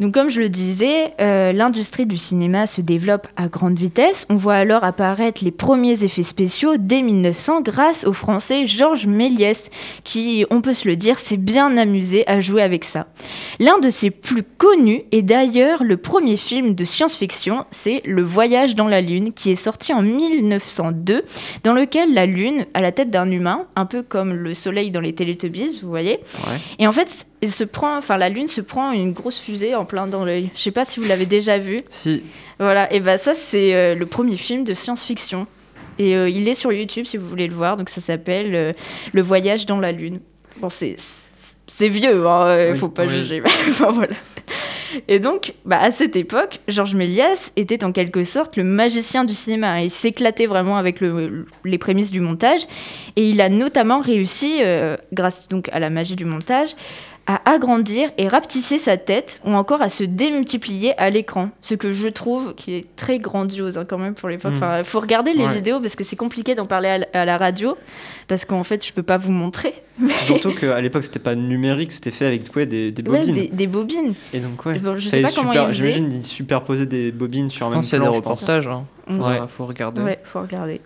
Donc, 0.00 0.14
comme 0.14 0.30
je 0.30 0.40
le 0.40 0.48
disais, 0.48 1.12
euh, 1.20 1.52
l'industrie 1.52 2.06
du 2.06 2.16
cinéma 2.16 2.66
se 2.66 2.80
développe 2.80 3.28
à 3.36 3.48
grande 3.48 3.78
vitesse. 3.78 4.26
On 4.30 4.36
voit 4.36 4.54
alors 4.54 4.82
apparaître 4.82 5.44
les 5.44 5.50
premiers 5.50 6.04
effets 6.04 6.22
spéciaux 6.22 6.78
dès 6.78 7.02
1900 7.02 7.60
grâce 7.60 8.06
au 8.06 8.14
français 8.14 8.64
Georges 8.64 9.06
Méliès, 9.06 9.68
qui, 10.02 10.46
on 10.48 10.62
peut 10.62 10.72
se 10.72 10.88
le 10.88 10.96
dire, 10.96 11.18
s'est 11.18 11.36
bien 11.36 11.76
amusé 11.76 12.26
à 12.26 12.40
jouer 12.40 12.62
avec 12.62 12.84
ça. 12.84 13.08
L'un 13.58 13.78
de 13.78 13.90
ses 13.90 14.10
plus 14.10 14.42
connus 14.42 15.02
est 15.12 15.20
d'ailleurs 15.20 15.84
le 15.84 15.98
premier 15.98 16.38
film 16.38 16.74
de 16.74 16.84
science-fiction, 16.84 17.66
c'est 17.70 18.00
Le 18.06 18.22
Voyage 18.22 18.74
dans 18.74 18.88
la 18.88 19.02
Lune, 19.02 19.34
qui 19.34 19.50
est 19.50 19.54
sorti 19.54 19.92
en 19.92 20.00
1902, 20.00 21.24
dans 21.62 21.74
lequel 21.74 22.14
la 22.14 22.24
Lune 22.24 22.64
a 22.72 22.80
la 22.80 22.92
tête 22.92 23.10
d'un 23.10 23.30
humain, 23.30 23.66
un 23.76 23.84
peu 23.84 24.02
comme 24.02 24.32
le 24.32 24.54
Soleil 24.54 24.90
dans 24.90 25.00
les 25.00 25.14
Teletubbies, 25.14 25.80
vous 25.82 25.90
voyez. 25.90 26.20
Ouais. 26.46 26.58
Et 26.78 26.86
en 26.86 26.92
fait, 26.92 27.26
il 27.42 27.50
se 27.50 27.64
prend, 27.64 27.96
enfin 27.96 28.16
la 28.18 28.28
Lune 28.28 28.48
se 28.48 28.60
prend 28.60 28.92
une 28.92 29.12
grosse 29.12 29.40
fusée 29.40 29.74
en 29.74 29.84
plein 29.84 30.06
dans 30.06 30.24
l'œil. 30.24 30.50
Je 30.54 30.60
sais 30.60 30.70
pas 30.70 30.84
si 30.84 31.00
vous 31.00 31.06
l'avez 31.08 31.26
déjà 31.26 31.58
vu. 31.58 31.82
Si, 31.90 32.22
Voilà, 32.58 32.92
et 32.92 33.00
bah 33.00 33.18
ça 33.18 33.34
c'est 33.34 33.74
euh, 33.74 33.94
le 33.94 34.06
premier 34.06 34.36
film 34.36 34.64
de 34.64 34.74
science-fiction. 34.74 35.46
Et 35.98 36.16
euh, 36.16 36.28
il 36.30 36.48
est 36.48 36.54
sur 36.54 36.72
YouTube 36.72 37.04
si 37.06 37.16
vous 37.16 37.28
voulez 37.28 37.46
le 37.48 37.54
voir. 37.54 37.76
Donc 37.76 37.88
ça 37.90 38.00
s'appelle 38.00 38.54
euh, 38.54 38.72
Le 39.12 39.22
Voyage 39.22 39.66
dans 39.66 39.78
la 39.80 39.92
Lune. 39.92 40.20
Bon, 40.58 40.68
c'est 40.70 40.96
c'est 41.66 41.88
vieux, 41.88 42.26
hein, 42.26 42.70
Oui, 42.72 42.78
faut 42.78 42.88
pas 42.88 43.04
oui. 43.04 43.10
juger. 43.20 43.42
Enfin, 43.70 43.90
voilà. 43.90 44.14
Et 45.06 45.20
donc, 45.20 45.54
bah, 45.64 45.78
à 45.80 45.92
cette 45.92 46.16
époque, 46.16 46.58
Georges 46.66 46.96
Méliès 46.96 47.52
était 47.54 47.84
en 47.84 47.92
quelque 47.92 48.24
sorte 48.24 48.56
le 48.56 48.64
magicien 48.64 49.22
du 49.24 49.34
cinéma. 49.34 49.82
Il 49.82 49.90
s'éclatait 49.90 50.46
vraiment 50.46 50.76
avec 50.78 51.00
le- 51.00 51.46
les 51.64 51.78
prémices 51.78 52.10
du 52.10 52.20
montage. 52.20 52.62
Et 53.14 53.30
il 53.30 53.40
a 53.40 53.48
notamment 53.48 54.00
réussi, 54.00 54.56
euh, 54.62 54.96
grâce 55.12 55.46
donc 55.46 55.68
à 55.72 55.78
la 55.78 55.90
magie 55.90 56.16
du 56.16 56.24
montage, 56.24 56.70
à 57.26 57.48
agrandir 57.48 58.10
et 58.18 58.26
rapetisser 58.26 58.78
sa 58.78 58.96
tête 58.96 59.40
ou 59.44 59.52
encore 59.52 59.82
à 59.82 59.88
se 59.88 60.02
démultiplier 60.02 60.98
à 60.98 61.10
l'écran. 61.10 61.50
Ce 61.62 61.74
que 61.74 61.92
je 61.92 62.08
trouve 62.08 62.54
qui 62.54 62.74
est 62.74 62.86
très 62.96 63.18
grandiose 63.18 63.78
hein, 63.78 63.84
quand 63.88 63.98
même 63.98 64.14
pour 64.14 64.28
l'époque. 64.28 64.52
Mm. 64.52 64.56
Enfin, 64.56 64.78
il 64.78 64.84
faut 64.84 64.98
regarder 65.00 65.32
les 65.32 65.44
Ouais. 65.44 65.52
vidéos 65.54 65.78
parce 65.80 65.94
que 65.96 66.02
c'est 66.02 66.16
compliqué 66.16 66.54
d'en 66.54 66.66
parler 66.66 66.88
à, 66.88 66.98
la- 66.98 67.06
à 67.12 67.24
la 67.24 67.38
radio 67.38 67.76
parce 68.26 68.44
qu'en 68.44 68.64
fait, 68.64 68.84
je 68.84 68.92
peux 68.92 69.02
pas 69.04 69.16
vous 69.16 69.30
montrer. 69.32 69.74
Surtout 70.26 70.52
qu'à 70.54 70.80
l'époque, 70.80 71.04
c'était 71.04 71.18
pas 71.20 71.34
numérique, 71.36 71.92
c'était 71.92 72.10
fait 72.10 72.26
avec 72.26 72.50
quoi, 72.50 72.64
des, 72.64 72.90
des 72.90 73.08
Ouais, 73.08 73.18
bobines. 73.20 73.34
des, 73.34 73.48
des 73.48 73.66
bobines. 73.66 74.14
Et 74.32 74.40
donc, 74.40 74.64
ouais. 74.66 74.78
Bon, 74.78 74.96
je 74.96 75.08
sais 75.08 75.20
pas 75.22 75.30
comment 75.30 75.52
ils. 75.52 75.74
J'imagine 75.74 76.10
ils 76.12 76.24
superposaient 76.24 76.86
des 76.86 77.12
bobines 77.12 77.50
sur 77.50 77.66
je 77.66 77.70
un 77.70 77.70
même 77.70 77.78
pense 77.80 77.90
qu'il 77.90 77.98
y 77.98 78.02
a 78.02 78.04
des 78.04 78.04
plan, 78.06 78.14
je 78.16 78.20
pense. 78.22 78.40
reportages. 78.40 78.66
Hein. 78.66 78.84
Faudra- 79.06 79.30
Ouais. 79.30 79.38
faut 79.48 79.66
regarder. 79.66 80.00
Ouais, 80.02 80.18
faut 80.24 80.40
regarder. 80.40 80.80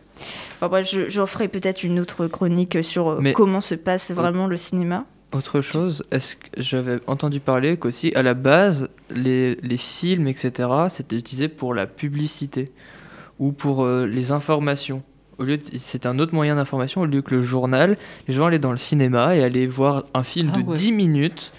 Enfin, 0.56 0.68
bref, 0.68 0.88
je, 0.90 1.08
j'en 1.08 1.26
ferai 1.26 1.48
peut-être 1.48 1.82
une 1.84 1.98
autre 2.00 2.26
chronique 2.26 2.82
sur 2.82 3.08
euh, 3.08 3.18
Mais- 3.20 3.32
comment 3.32 3.60
se 3.60 3.74
passe 3.74 4.10
vraiment 4.10 4.46
le 4.46 4.56
cinéma. 4.56 5.04
Autre 5.34 5.60
chose, 5.62 6.04
est-ce 6.12 6.36
que 6.36 6.62
j'avais 6.62 7.00
entendu 7.08 7.40
parler 7.40 7.76
qu'aussi 7.76 8.12
à 8.14 8.22
la 8.22 8.34
base, 8.34 8.88
les, 9.10 9.56
les 9.56 9.76
films, 9.76 10.28
etc., 10.28 10.68
c'était 10.88 11.16
utilisé 11.16 11.48
pour 11.48 11.74
la 11.74 11.86
publicité 11.88 12.70
ou 13.40 13.50
pour 13.50 13.84
euh, 13.84 14.06
les 14.06 14.30
informations. 14.30 15.02
Au 15.38 15.42
lieu 15.42 15.58
c'était 15.78 16.06
un 16.06 16.20
autre 16.20 16.34
moyen 16.34 16.54
d'information 16.54 17.00
au 17.00 17.06
lieu 17.06 17.20
que 17.20 17.34
le 17.34 17.40
journal. 17.40 17.96
Les 18.28 18.34
gens 18.34 18.46
allaient 18.46 18.60
dans 18.60 18.70
le 18.70 18.78
cinéma 18.78 19.34
et 19.34 19.42
allaient 19.42 19.66
voir 19.66 20.04
un 20.14 20.22
film 20.22 20.52
Ah 20.54 20.58
de 20.58 20.62
ouais. 20.62 20.76
10 20.76 20.92
minutes 20.92 21.52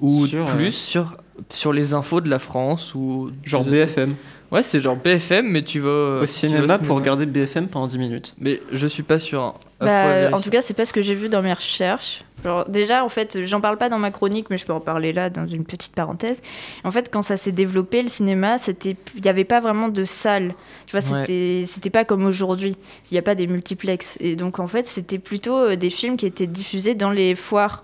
ou 0.00 0.26
Sur, 0.26 0.44
plus 0.44 0.66
euh, 0.66 0.70
sur, 0.70 1.16
sur 1.48 1.72
les 1.72 1.94
infos 1.94 2.20
de 2.20 2.28
la 2.28 2.38
France 2.38 2.94
ou 2.94 3.30
Genre 3.42 3.64
BFM. 3.64 4.16
Ouais, 4.54 4.62
c'est 4.62 4.80
genre 4.80 4.96
BFM, 4.96 5.48
mais 5.48 5.62
tu 5.62 5.80
vas 5.80 6.18
Au 6.18 6.20
tu 6.20 6.26
cinéma 6.28 6.66
vas 6.66 6.76
au 6.76 6.86
pour 6.86 6.96
regarder 6.96 7.26
BFM 7.26 7.66
pendant 7.66 7.88
10 7.88 7.98
minutes. 7.98 8.34
Mais 8.38 8.62
je 8.72 8.86
suis 8.86 9.02
pas 9.02 9.18
sûr. 9.18 9.42
hein. 9.42 9.54
Bah, 9.80 10.30
en 10.32 10.40
tout 10.40 10.50
cas, 10.50 10.62
c'est 10.62 10.74
pas 10.74 10.86
ce 10.86 10.92
que 10.92 11.02
j'ai 11.02 11.14
vu 11.16 11.28
dans 11.28 11.42
mes 11.42 11.52
recherches. 11.52 12.22
Déjà, 12.68 13.04
en 13.04 13.08
fait, 13.08 13.44
j'en 13.44 13.60
parle 13.60 13.78
pas 13.78 13.88
dans 13.88 13.98
ma 13.98 14.10
chronique, 14.10 14.48
mais 14.50 14.58
je 14.58 14.64
peux 14.64 14.72
en 14.72 14.80
parler 14.80 15.12
là 15.12 15.28
dans 15.30 15.46
une 15.46 15.64
petite 15.64 15.94
parenthèse. 15.94 16.40
En 16.84 16.90
fait, 16.90 17.10
quand 17.10 17.22
ça 17.22 17.36
s'est 17.36 17.52
développé, 17.52 18.02
le 18.02 18.08
cinéma, 18.08 18.58
c'était, 18.58 18.96
il 19.16 19.22
n'y 19.22 19.28
avait 19.28 19.44
pas 19.44 19.60
vraiment 19.60 19.88
de 19.88 20.04
salle. 20.04 20.54
Tu 20.86 20.96
vois, 20.96 21.00
Ouais. 21.10 21.20
c'était, 21.22 21.64
c'était 21.66 21.90
pas 21.90 22.04
comme 22.04 22.24
aujourd'hui. 22.24 22.76
Il 23.10 23.14
n'y 23.14 23.18
a 23.18 23.22
pas 23.22 23.34
des 23.34 23.46
multiplex. 23.46 24.16
Et 24.20 24.36
donc, 24.36 24.58
en 24.60 24.68
fait, 24.68 24.86
c'était 24.86 25.18
plutôt 25.18 25.56
euh, 25.56 25.76
des 25.76 25.90
films 25.90 26.16
qui 26.16 26.26
étaient 26.26 26.46
diffusés 26.46 26.94
dans 26.94 27.10
les 27.10 27.34
foires. 27.34 27.82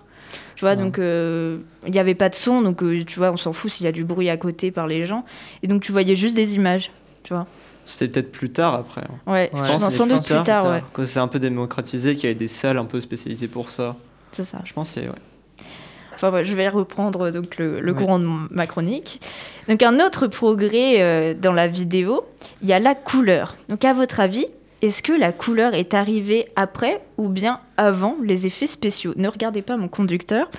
Tu 0.61 0.65
vois, 0.65 0.75
Ouais. 0.75 0.77
donc 0.77 0.99
euh, 0.99 1.57
il 1.87 1.91
n'y 1.91 1.97
avait 1.97 2.13
pas 2.13 2.29
de 2.29 2.35
son, 2.35 2.61
donc 2.61 2.83
euh, 2.83 3.03
tu 3.03 3.17
vois, 3.17 3.31
on 3.31 3.35
s'en 3.37 3.51
fout 3.51 3.71
s'il 3.71 3.83
y 3.85 3.89
a 3.89 3.91
du 3.91 4.03
bruit 4.03 4.29
à 4.29 4.37
côté 4.37 4.69
par 4.69 4.85
les 4.85 5.05
gens. 5.05 5.25
Et 5.63 5.67
donc, 5.67 5.81
tu 5.81 5.91
voyais 5.91 6.15
juste 6.15 6.35
des 6.35 6.53
images. 6.53 6.91
Tu 7.23 7.33
vois. 7.33 7.47
C'était 7.83 8.07
peut-être 8.09 8.31
plus 8.31 8.51
tard 8.51 8.75
après. 8.75 9.01
hein. 9.01 9.15
Ouais, 9.25 9.49
Ouais. 9.51 9.59
je 9.65 9.71
pense 9.79 9.95
sans 9.95 10.07
que 10.07 10.13
doute 10.13 10.21
c'est 10.23 10.35
plus 10.35 10.43
tard, 10.43 10.69
ouais. 10.69 10.83
Quand 10.93 11.07
c'est 11.07 11.17
un 11.19 11.27
peu 11.27 11.39
démocratisé, 11.39 12.13
qu'il 12.13 12.25
y 12.25 12.27
avait 12.27 12.35
des 12.37 12.47
salles 12.47 12.77
un 12.77 12.85
peu 12.85 13.01
spécialisées 13.01 13.47
pour 13.47 13.71
ça. 13.71 13.95
C'est 14.33 14.43
ça. 14.45 14.59
Je 14.63 14.71
pense 14.73 14.91
qu'il 14.91 15.01
y 15.01 15.07
a- 15.07 15.09
ouais. 15.09 15.15
Enfin, 16.13 16.43
je 16.43 16.55
vais 16.55 16.69
reprendre 16.69 17.31
donc 17.31 17.57
le, 17.57 17.79
le 17.81 17.91
Ouais. 17.93 17.97
courant 17.97 18.19
de 18.19 18.27
ma 18.51 18.67
chronique. 18.67 19.19
Donc, 19.67 19.81
un 19.81 19.99
autre 19.99 20.27
progrès 20.27 21.01
euh, 21.01 21.33
dans 21.33 21.53
la 21.53 21.65
vidéo, 21.67 22.23
il 22.61 22.69
y 22.69 22.73
a 22.73 22.77
la 22.77 22.93
couleur. 22.93 23.55
Donc, 23.67 23.83
à 23.83 23.93
votre 23.93 24.19
avis, 24.19 24.45
est-ce 24.81 25.01
que 25.03 25.13
la 25.13 25.31
couleur 25.31 25.73
est 25.73 25.93
arrivée 25.93 26.47
après 26.55 27.01
ou 27.17 27.29
bien 27.29 27.59
avant 27.77 28.15
les 28.23 28.47
effets 28.47 28.67
spéciaux? 28.67 29.13
Ne 29.15 29.27
regardez 29.27 29.61
pas 29.61 29.77
mon 29.77 29.87
conducteur. 29.87 30.49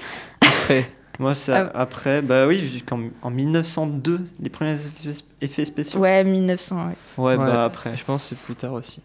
Après, 0.40 0.88
Moi, 1.18 1.35
c'est 1.35 1.52
Ah. 1.52 1.70
après, 1.74 2.22
bah 2.22 2.46
oui, 2.46 2.58
vu 2.61 2.80
qu'en 2.80 3.00
en 3.20 3.30
1902, 3.30 4.20
les 4.40 4.48
premiers 4.48 4.72
effets, 4.74 5.11
effets 5.42 5.64
spéciaux. 5.66 6.00
Ouais, 6.00 6.24
1900. 6.24 6.76
ouais. 6.76 6.92
Ouais, 7.18 7.37
Ouais. 7.37 7.37
bah 7.37 7.64
après. 7.64 7.96
je 7.96 8.04
pense 8.04 8.22
que 8.22 8.28
c'est 8.30 8.38
plus 8.38 8.54
tard 8.54 8.72
aussi. 8.72 9.00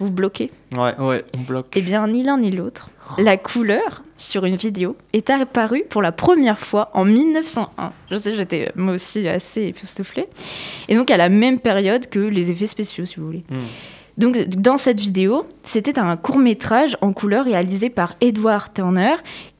Vous 0.00 0.10
bloquez? 0.10 0.50
Ouais. 0.76 0.96
Ouais, 0.98 1.22
on 1.36 1.40
bloque. 1.42 1.66
Eh 1.74 1.82
bien, 1.82 2.06
ni 2.08 2.22
l'un 2.22 2.38
ni 2.38 2.50
l'autre. 2.50 2.88
La 3.18 3.36
couleur 3.36 4.02
sur 4.16 4.44
une 4.44 4.56
vidéo 4.56 4.96
est 5.12 5.28
apparue 5.28 5.84
pour 5.88 6.02
la 6.02 6.12
première 6.12 6.58
fois 6.58 6.90
en 6.94 7.04
1901. 7.04 7.92
Je 8.10 8.16
sais, 8.16 8.34
j'étais 8.34 8.70
moi 8.76 8.94
aussi 8.94 9.26
assez 9.28 9.64
époustouflée. 9.66 10.26
Et 10.88 10.94
donc 10.94 11.10
à 11.10 11.16
la 11.16 11.28
même 11.28 11.58
période 11.58 12.08
que 12.08 12.20
les 12.20 12.50
effets 12.50 12.66
spéciaux, 12.66 13.04
si 13.06 13.16
vous 13.16 13.26
voulez. 13.26 13.44
Hmm. 13.50 13.56
Donc 14.18 14.36
dans 14.48 14.76
cette 14.76 14.98
vidéo, 14.98 15.46
c'était 15.62 15.98
un 15.98 16.16
court 16.16 16.38
métrage 16.38 16.96
en 17.00 17.12
couleur 17.12 17.44
réalisé 17.44 17.88
par 17.88 18.16
Edward 18.20 18.74
Turner 18.74 19.14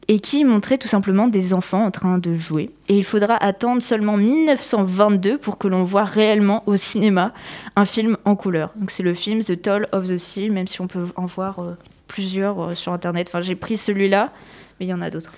et 0.09 0.19
qui 0.19 0.45
montrait 0.45 0.79
tout 0.79 0.89
simplement 0.89 1.29
des 1.29 1.55
enfants 1.55 1.85
en 1.85 1.91
train 1.91 2.19
de 2.19 2.35
jouer. 2.35 2.71
Et 2.89 2.97
il 2.97 3.05
faudra 3.05 3.37
attendre 3.37 3.83
seulement 3.83 4.17
1922 4.17 5.39
pour 5.39 5.59
que 5.59 5.69
l'on 5.69 5.85
voit 5.85 6.05
réellement 6.05 6.65
au 6.67 6.77
cinéma 6.77 7.33
un 7.77 7.85
film 7.85 8.17
en 8.25 8.35
couleur. 8.35 8.73
Donc 8.77 8.91
c'est 8.91 9.03
le 9.03 9.15
film 9.15 9.41
The 9.45 9.61
Toll 9.63 9.87
of 9.93 10.09
the 10.09 10.19
Seal, 10.19 10.53
même 10.53 10.67
si 10.67 10.81
on 10.81 10.89
peut 10.89 11.05
en 11.15 11.27
voir 11.27 11.61
euh, 11.61 11.77
plusieurs 12.09 12.61
euh, 12.61 12.75
sur 12.75 12.93
internet. 12.93 13.29
Enfin 13.29 13.43
j'ai 13.43 13.55
pris 13.55 13.77
celui-là, 13.77 14.33
mais 14.81 14.87
il 14.87 14.89
y 14.89 14.95
en 14.95 15.03
a 15.03 15.11
d'autres. 15.11 15.33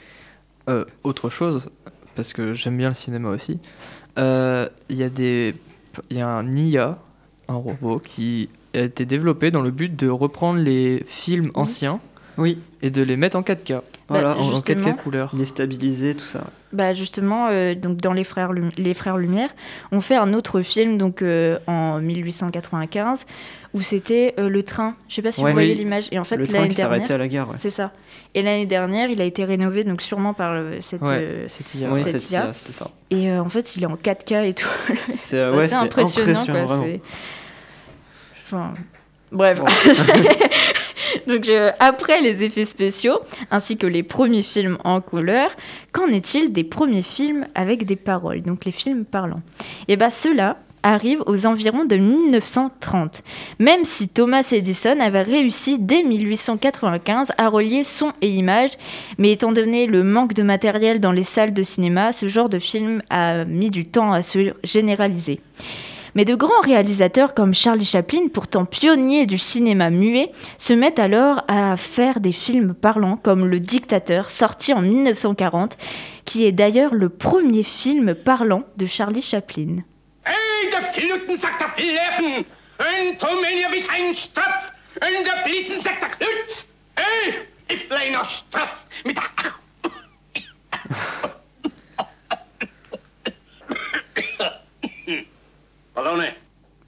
Euh, 0.69 0.85
autre 1.05 1.29
chose, 1.29 1.69
parce 2.15 2.33
que 2.33 2.55
j'aime 2.55 2.79
bien 2.79 2.89
le 2.89 2.95
cinéma 2.95 3.29
aussi, 3.29 3.59
il 4.17 4.23
y 4.91 5.03
a 5.03 5.09
il 6.09 6.17
y 6.17 6.21
a 6.21 6.29
un 6.29 6.53
IA, 6.53 6.99
un 7.49 7.55
robot 7.55 7.99
qui 7.99 8.49
a 8.75 8.81
été 8.81 9.05
développé 9.05 9.51
dans 9.51 9.63
le 9.63 9.71
but 9.71 9.95
de 9.97 10.09
reprendre 10.09 10.61
les 10.61 11.03
films 11.07 11.51
anciens 11.55 12.01
Oui, 12.39 12.59
et 12.83 12.91
de 12.91 13.03
les 13.03 13.17
mettre 13.17 13.37
en 13.37 13.43
4K, 13.43 13.81
voilà. 14.09 14.35
Bah, 14.35 14.41
en, 14.41 14.45
en 14.49 14.55
Justement. 14.55 14.89
4K 14.91 14.97
couleur. 14.97 15.31
Il 15.35 15.41
est 15.41 15.45
stabilisé, 15.45 16.15
tout 16.15 16.25
ça. 16.25 16.45
Bah 16.73 16.93
justement, 16.93 17.49
euh, 17.51 17.75
donc 17.75 17.97
dans 17.97 18.13
les 18.13 18.23
frères, 18.23 18.53
Lum- 18.53 18.71
les 18.77 18.95
frères 18.95 19.17
Lumière, 19.17 19.51
on 19.91 20.01
fait 20.01 20.15
un 20.15 20.33
autre 20.35 20.63
film 20.63 20.99
donc 20.99 21.21
euh, 21.21 21.59
en 21.67 21.99
1895 22.01 23.27
où 23.75 23.83
c'était 23.83 24.35
euh, 24.39 24.49
le 24.49 24.63
train. 24.63 24.95
Je 25.09 25.17
sais 25.17 25.23
pas 25.23 25.33
si 25.33 25.41
Ouais. 25.43 25.51
vous 25.51 25.55
voyez 25.55 25.73
Oui. 25.73 25.79
l'image. 25.79 26.09
Et 26.13 26.19
en 26.21 26.25
fait 26.25 26.37
le 26.37 26.47
train 26.47 26.69
qui 26.69 26.75
s'arrêtait 26.75 27.13
à 27.15 27.19
la 27.19 27.27
gare, 27.27 27.49
ouais. 27.51 27.57
c'est 27.59 27.71
ça. 27.71 27.93
Et 28.35 28.43
l'année 28.43 28.67
dernière, 28.67 29.11
il 29.11 29.21
a 29.21 29.25
été 29.25 29.45
rénové 29.45 29.83
donc 29.83 30.01
sûrement 30.01 30.33
par 30.33 30.61
cette. 30.81 31.03
Ouais, 31.03 31.09
euh, 31.21 31.45
c'est 31.49 31.75
IA. 31.75 31.89
Oui, 31.93 32.03
cette 32.05 32.31
IA. 32.31 32.53
c'était 32.53 32.73
ça. 32.73 32.89
et 33.11 33.29
euh, 33.31 33.41
en 33.43 33.49
fait, 33.49 33.75
il 33.77 33.83
est 33.83 33.87
en 33.87 33.97
4K 33.97 34.45
et 34.49 34.55
tout. 34.55 34.69
C'est 35.17 35.39
euh, 35.39 35.67
impressionnant. 35.73 36.47
quoi, 36.47 36.81
c'est- 36.85 37.01
Enfin, 38.53 38.75
bref. 39.31 39.61
Bon. 39.61 39.67
Donc, 41.27 41.51
après 41.79 42.21
les 42.21 42.43
effets 42.43 42.65
spéciaux, 42.65 43.21
ainsi 43.51 43.77
que 43.77 43.87
les 43.87 44.03
premiers 44.03 44.43
films 44.43 44.79
en 44.85 45.01
couleur, 45.01 45.51
qu'en 45.93 46.09
est-il 46.09 46.53
des 46.53 46.65
premiers 46.65 47.03
films 47.03 47.47
avec 47.55 47.85
des 47.85 47.97
paroles, 47.97 48.43
donc 48.43 48.65
les 48.65 48.73
films 48.73 49.05
parlants? 49.05 49.43
Et 49.89 49.97
bien, 49.97 50.11
ceux-là 50.11 50.57
arrivent 50.83 51.23
aux 51.27 51.47
environs 51.47 51.85
de 51.85 51.97
1930, 51.97 53.23
même 53.59 53.85
si 53.85 54.09
Thomas 54.09 54.49
Edison 54.51 54.99
avait 55.01 55.23
réussi 55.23 55.79
dès 55.79 56.03
1895 56.03 57.33
à 57.37 57.49
relier 57.49 57.85
son 57.85 58.13
et 58.23 58.31
image, 58.31 58.71
mais 59.19 59.33
étant 59.33 59.53
donné 59.53 59.87
le 59.87 60.05
manque 60.05 60.35
de 60.35 60.43
matériel 60.43 61.01
dans 61.01 61.13
les 61.13 61.23
salles 61.23 61.53
de 61.53 61.63
cinéma, 61.63 62.13
ce 62.13 62.29
genre 62.29 62.49
de 62.49 62.59
film 62.59 63.03
a 63.11 63.45
mis 63.45 63.71
du 63.71 63.85
temps 63.85 64.13
à 64.13 64.23
se 64.23 64.55
généraliser. 64.65 65.41
Mais 66.15 66.25
de 66.25 66.35
grands 66.35 66.61
réalisateurs 66.63 67.35
comme 67.35 67.55
Charlie 67.55 67.85
Chaplin, 67.85 68.29
pourtant 68.33 68.65
pionnier 68.65 69.27
du 69.27 69.39
cinéma 69.39 69.91
muet, 69.91 70.31
se 70.59 70.73
mettent 70.73 70.99
alors 70.99 71.43
à 71.49 71.77
faire 71.77 72.21
des 72.21 72.33
films 72.33 72.75
parlants 72.75 73.17
comme 73.17 73.47
Le 73.47 73.61
Dictateur, 73.61 74.31
sorti 74.31 74.73
en 74.73 74.83
1940, 74.83 75.77
qui 76.25 76.45
est 76.45 76.53
d'ailleurs 76.53 76.95
le 76.95 77.09
premier 77.09 77.63
film 77.63 78.15
parlant 78.15 78.63
de 78.77 78.87
Charlie 78.87 79.23
Chaplin. 79.23 79.77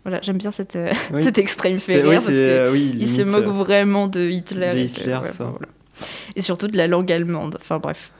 Voilà, 0.04 0.18
j'aime 0.22 0.38
bien 0.38 0.50
cette, 0.50 0.74
euh, 0.76 0.92
Oui. 1.12 1.22
cet 1.22 1.38
extrait, 1.38 1.70
il 1.70 1.74
me 1.74 1.78
fait 1.78 1.92
C'est- 1.94 2.00
rire 2.02 2.08
oui, 2.08 2.14
parce 2.16 2.26
c'est, 2.26 2.32
que 2.32 2.36
euh, 2.38 2.72
oui, 2.72 2.96
il 2.98 3.08
se 3.08 3.22
moque 3.22 3.44
euh, 3.46 3.50
vraiment 3.50 4.08
de 4.08 4.28
Hitler. 4.28 4.70
de 4.72 4.78
et 4.78 4.86
c'est- 4.86 5.00
Hitler, 5.02 5.16
ouais, 5.22 5.30
ça. 5.30 5.44
voilà. 5.44 5.66
Et 6.34 6.40
surtout 6.40 6.66
de 6.66 6.76
la 6.76 6.86
langue 6.88 7.12
allemande. 7.12 7.58
Enfin 7.60 7.78
bref. 7.78 8.10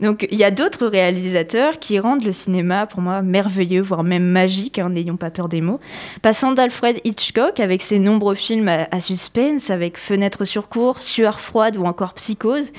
Donc 0.00 0.26
il 0.30 0.38
y 0.38 0.44
a 0.44 0.50
d'autres 0.50 0.86
réalisateurs 0.86 1.78
qui 1.78 1.98
rendent 1.98 2.24
le 2.24 2.32
cinéma 2.32 2.86
pour 2.86 3.02
moi 3.02 3.20
merveilleux, 3.20 3.82
voire 3.82 4.02
même 4.02 4.24
magique, 4.24 4.78
hein, 4.78 4.88
n'ayons 4.88 5.18
pas 5.18 5.28
peur 5.30 5.50
des 5.50 5.60
mots. 5.60 5.78
Passant 6.22 6.52
d'Alfred 6.52 7.00
Hitchcock 7.04 7.60
avec 7.60 7.82
ses 7.82 7.98
nombreux 7.98 8.34
films 8.34 8.68
à, 8.68 8.88
à 8.90 9.00
suspense, 9.00 9.68
avec 9.68 9.98
Fenêtre 9.98 10.46
sur 10.46 10.70
cour, 10.70 11.02
Sueur 11.02 11.38
froide 11.38 11.76
ou 11.76 11.84
encore 11.84 12.14
Psychose, 12.14 12.72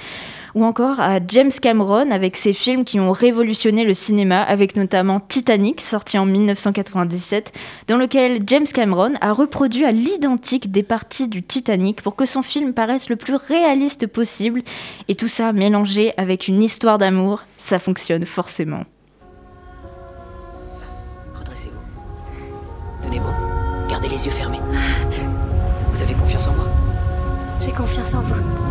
ou 0.56 0.66
encore 0.66 1.00
à 1.00 1.20
James 1.28 1.52
Cameron 1.62 2.12
avec 2.12 2.36
ses 2.36 2.54
films 2.54 2.84
qui 2.84 3.00
ont 3.00 3.12
révolutionné 3.12 3.84
le 3.84 3.94
cinéma, 3.94 4.42
avec 4.42 4.76
notamment 4.76 5.20
Titanic, 5.20 5.82
sorti 5.82 6.18
en 6.18 6.26
1997, 6.26 7.54
dans 7.88 7.98
lequel 7.98 8.44
James 8.46 8.66
Cameron 8.66 9.14
a 9.22 9.34
reproduit 9.34 9.86
à 9.86 9.92
l'identique 9.92 10.72
des 10.72 10.84
parties 10.84 11.28
du 11.28 11.44
Titanic 11.44 12.02
pour 12.02 12.16
que 12.16 12.26
son 12.26 12.42
film 12.42 12.74
paraisse 12.74 13.10
le 13.10 13.16
plus 13.16 13.36
réaliste 13.36 14.08
possible, 14.08 14.64
et 15.08 15.16
tout 15.16 15.28
ça 15.28 15.54
mélangé 15.54 16.14
avec 16.18 16.48
une 16.48 16.62
histoire 16.62 16.98
d'amour, 16.98 17.44
ça 17.58 17.80
fonctionne 17.80 18.26
forcément. 18.26 18.84
Redressez-vous. 21.34 21.80
Tenez 23.02 23.20
bon. 23.20 23.34
Gardez 23.90 24.10
les 24.10 24.26
yeux 24.26 24.32
fermés. 24.32 24.60
Vous 25.92 26.02
avez 26.02 26.14
confiance 26.14 26.48
en 26.48 26.54
moi 26.54 26.68
J'ai 27.60 27.72
confiance 27.72 28.14
en 28.14 28.22
vous. 28.22 28.71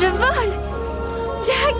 Je 0.00 0.06
vole 0.06 0.52
Jack 1.44 1.74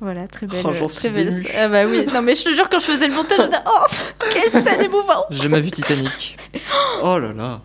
Voilà, 0.00 0.28
très 0.28 0.46
belle. 0.46 0.64
Oh, 0.64 0.72
j'en 0.78 0.86
très 0.86 1.08
belle. 1.08 1.44
Ah 1.58 1.68
bah 1.68 1.84
oui, 1.86 2.06
non 2.14 2.22
mais 2.22 2.34
je 2.36 2.44
te 2.44 2.50
jure, 2.54 2.68
quand 2.70 2.78
je 2.78 2.84
faisais 2.86 3.08
le 3.08 3.14
montage, 3.14 3.38
je 3.40 3.46
disais, 3.46 3.62
oh, 3.66 3.86
quelle 4.32 4.50
scène 4.62 4.82
émouvante 4.82 5.26
J'ai 5.30 5.42
jamais 5.42 5.60
vu 5.60 5.70
Titanic. 5.72 6.36
Oh 7.02 7.18
là 7.18 7.32
là. 7.32 7.60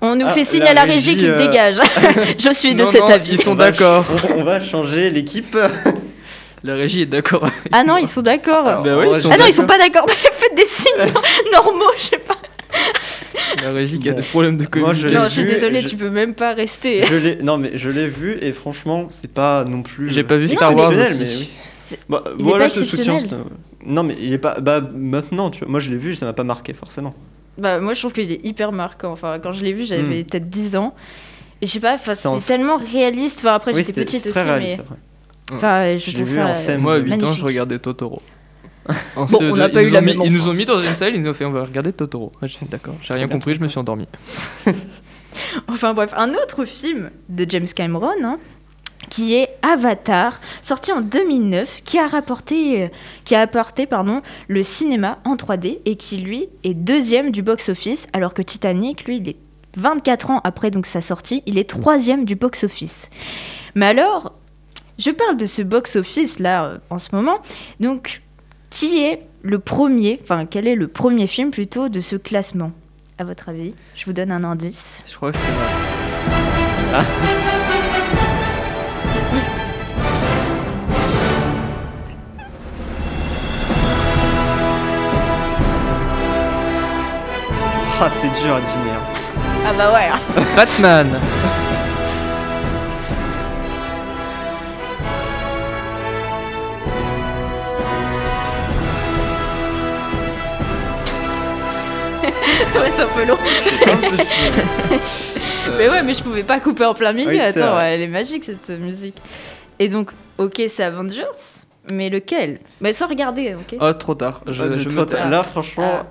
On 0.00 0.16
nous 0.16 0.26
Ah, 0.28 0.32
fait 0.32 0.44
signe 0.44 0.64
la 0.64 0.70
à 0.70 0.74
la 0.74 0.82
régie, 0.82 1.10
régie, 1.14 1.18
qui 1.18 1.30
euh, 1.30 1.38
dégage. 1.38 1.76
je 2.38 2.50
suis 2.52 2.74
de 2.74 2.82
Non, 2.82 2.90
cet 2.90 3.02
non, 3.02 3.06
avis. 3.10 3.34
Ils 3.34 3.42
sont 3.42 3.54
d'accord. 3.54 4.04
On, 4.34 4.40
on 4.40 4.44
va 4.44 4.58
changer 4.60 5.10
l'équipe. 5.10 5.56
La 6.64 6.74
régie 6.74 7.02
est 7.02 7.06
d'accord. 7.06 7.44
avec 7.44 7.54
Ah 7.72 7.84
non, 7.84 7.92
moi. 7.92 8.00
ils 8.00 8.08
sont 8.08 8.22
d'accord. 8.22 8.64
Oui, 8.64 8.90
ah 8.90 9.36
non, 9.36 9.46
ils 9.46 9.52
sont 9.54 9.62
d'accord. 9.62 9.66
pas 9.66 9.78
d'accord. 9.78 10.06
Faites 10.32 10.56
des 10.56 10.64
signes 10.64 10.90
normaux, 11.52 11.92
je 11.96 12.02
sais 12.02 12.18
pas. 12.18 12.36
La 13.62 13.70
régie 13.72 14.00
qui 14.00 14.08
a 14.08 14.12
des 14.14 14.22
problèmes 14.22 14.56
de 14.56 14.66
Moi, 14.78 14.94
je 14.94 15.02
communication. 15.06 15.20
Non, 15.20 15.24
je 15.26 15.30
suis 15.30 15.82
je- 15.84 15.88
tu 15.88 15.96
peux 15.96 16.10
même 16.10 16.34
pas 16.34 16.54
rester. 16.54 17.02
Je 17.02 17.42
non 17.42 17.56
mais 17.58 17.72
je 17.74 17.88
l'ai 17.90 18.08
vu 18.08 18.36
et 18.42 18.52
franchement 18.52 19.06
c'est 19.10 19.30
pas 19.32 19.64
non 19.64 19.82
plus. 19.82 20.10
J'ai 20.10 20.24
pas 20.24 20.36
vu 20.36 20.46
Mais 20.48 20.56
Star 20.56 20.72
non, 20.72 20.78
Wars 20.78 20.90
mais 20.90 20.98
Bah, 22.08 22.24
il 22.38 22.40
est 22.40 22.48
voilà, 22.48 22.64
pas 22.68 22.74
je 22.74 22.80
te 22.80 22.84
soutiens. 22.84 23.18
Non 23.86 24.02
mais 24.02 24.16
il 24.18 24.32
est 24.32 24.38
pas. 24.38 24.58
Bah 24.60 24.80
maintenant, 24.94 25.50
tu 25.50 25.60
vois. 25.60 25.68
Moi 25.68 25.80
je 25.80 25.90
l'ai 25.90 25.96
vu, 25.98 26.16
ça 26.16 26.26
m'a 26.26 26.32
pas 26.32 26.42
marqué 26.44 26.72
forcément. 26.72 27.14
Bah, 27.56 27.78
moi, 27.78 27.94
je 27.94 28.00
trouve 28.00 28.12
qu'il 28.12 28.32
est 28.32 28.44
hyper 28.44 28.72
marquant. 28.72 29.12
Enfin, 29.12 29.38
quand 29.38 29.52
je 29.52 29.62
l'ai 29.62 29.72
vu, 29.72 29.84
j'avais 29.84 30.02
Hmm. 30.02 30.24
peut-être 30.24 30.48
10 30.50 30.74
ans. 30.76 30.92
Et 31.62 31.66
je 31.66 31.70
sais 31.70 31.78
pas, 31.78 31.96
c'est 31.98 32.46
tellement 32.46 32.78
réaliste. 32.78 33.38
Enfin, 33.40 33.54
après, 33.54 33.72
oui, 33.72 33.84
j'étais 33.86 34.00
petite 34.04 34.24
aussi, 34.24 34.32
très 34.32 34.42
réaliste. 34.42 34.78
mais. 34.78 34.82
après. 34.84 34.96
Enfin, 35.52 35.96
je, 35.96 36.10
trouve 36.12 36.24
vu 36.28 36.40
en 36.40 36.54
ça. 36.54 36.54
scène. 36.54 36.80
Moi, 36.80 36.94
à 36.94 36.98
8 36.98 37.22
ans, 37.24 37.32
je 37.34 37.44
regardais 37.44 37.78
Totoro. 37.78 38.22
En 39.16 39.24
Bon, 39.26 39.38
CE2, 39.38 39.52
on 39.52 39.56
n'a 39.56 39.68
pas 39.70 39.82
ils 39.82 39.86
eu 39.88 39.88
nous 39.88 39.92
la 39.94 39.98
ont 39.98 40.02
mis- 40.02 40.16
même 40.16 40.22
Ils 40.26 40.32
nous 40.32 40.40
ont 40.40 40.44
enfance. 40.48 40.56
mis 40.56 40.64
dans 40.66 40.80
une 40.80 40.96
salle, 40.96 41.14
ils 41.14 41.20
nous 41.22 41.30
ont 41.30 41.34
fait 41.34 41.44
on 41.46 41.50
va 41.50 41.64
regarder 41.64 41.92
Totoro. 41.92 42.32
Ah, 42.42 42.46
j'ai 42.46 42.58
fait 42.58 42.68
d'accord, 42.68 42.94
j'ai 43.02 43.14
rien 43.14 43.28
compris, 43.28 43.54
je 43.54 43.60
me 43.60 43.68
suis 43.68 43.78
endormi. 43.78 44.06
Enfin, 45.68 45.94
bref, 45.94 46.12
un 46.16 46.30
autre 46.30 46.64
film 46.64 47.10
de 47.28 47.44
James 47.48 47.66
Cameron, 47.74 48.12
hein, 48.22 48.38
qui 49.10 49.34
est 49.34 49.48
Avatar, 49.62 50.40
sorti 50.62 50.92
en 50.92 51.00
2009, 51.00 51.80
qui 51.84 51.98
a 51.98 52.06
rapporté, 52.06 52.84
euh, 52.84 52.86
qui 53.24 53.34
a 53.34 53.40
apporté 53.40 53.86
pardon, 53.86 54.22
le 54.48 54.62
cinéma 54.62 55.18
en 55.24 55.34
3D 55.36 55.80
et 55.84 55.96
qui 55.96 56.18
lui 56.18 56.46
est 56.62 56.74
deuxième 56.74 57.30
du 57.32 57.42
box-office, 57.42 58.06
alors 58.12 58.32
que 58.32 58.42
Titanic, 58.42 59.04
lui, 59.06 59.16
il 59.18 59.28
est 59.30 59.36
24 59.76 60.30
ans 60.30 60.40
après 60.44 60.70
donc 60.70 60.86
sa 60.86 61.00
sortie, 61.00 61.42
il 61.46 61.58
est 61.58 61.68
troisième 61.68 62.24
du 62.24 62.36
box-office. 62.36 63.10
Mais 63.74 63.86
alors, 63.86 64.34
je 64.98 65.10
parle 65.10 65.36
de 65.36 65.46
ce 65.46 65.62
box-office 65.62 66.38
là 66.38 66.64
euh, 66.64 66.78
en 66.90 66.98
ce 66.98 67.14
moment, 67.14 67.38
donc 67.80 68.22
qui 68.70 69.02
est 69.02 69.22
le 69.42 69.58
premier, 69.58 70.18
enfin 70.22 70.46
quel 70.46 70.66
est 70.66 70.74
le 70.74 70.88
premier 70.88 71.26
film 71.26 71.50
plutôt 71.50 71.88
de 71.88 72.00
ce 72.00 72.16
classement? 72.16 72.72
À 73.18 73.22
votre 73.24 73.48
avis, 73.48 73.74
je 73.94 74.06
vous 74.06 74.12
donne 74.12 74.32
un 74.32 74.42
indice. 74.42 75.02
Je 75.08 75.14
crois 75.14 75.30
que 75.30 75.38
c'est 75.38 75.52
moi. 75.52 77.04
Ah, 88.00 88.08
c'est 88.10 88.28
dur 88.42 88.54
à 88.56 88.60
deviner. 88.60 88.90
hein. 88.90 89.20
Ah 89.66 89.72
bah 89.76 89.92
ouais. 89.92 90.44
Batman 90.56 91.08
ouais, 102.80 102.90
c'est 102.90 103.02
un 103.02 103.06
peu 103.08 103.24
long. 103.26 103.36
C'est 103.62 103.90
impossible. 103.90 104.62
mais 105.78 105.88
ouais, 105.88 106.02
mais 106.02 106.14
je 106.14 106.22
pouvais 106.22 106.42
pas 106.42 106.60
couper 106.60 106.84
en 106.84 106.94
plein 106.94 107.12
milieu. 107.12 107.28
Oui, 107.30 107.40
Attends, 107.40 107.74
vrai. 107.74 107.94
elle 107.94 108.00
est 108.02 108.08
magique 108.08 108.44
cette 108.44 108.68
musique. 108.78 109.16
Et 109.78 109.88
donc, 109.88 110.10
ok, 110.38 110.62
c'est 110.68 110.82
Avengers, 110.84 111.24
mais 111.90 112.08
lequel? 112.08 112.60
Mais 112.80 112.92
sans 112.92 113.06
regarder, 113.08 113.54
ok 113.54 113.76
Oh, 113.80 113.92
trop 113.92 114.14
tard. 114.14 114.42
Je, 114.48 114.62
Ah, 114.62 114.66
je 114.72 114.88
trop 114.88 115.00
me- 115.00 115.06
tard. 115.06 115.28
Là, 115.30 115.42
franchement. 115.42 116.04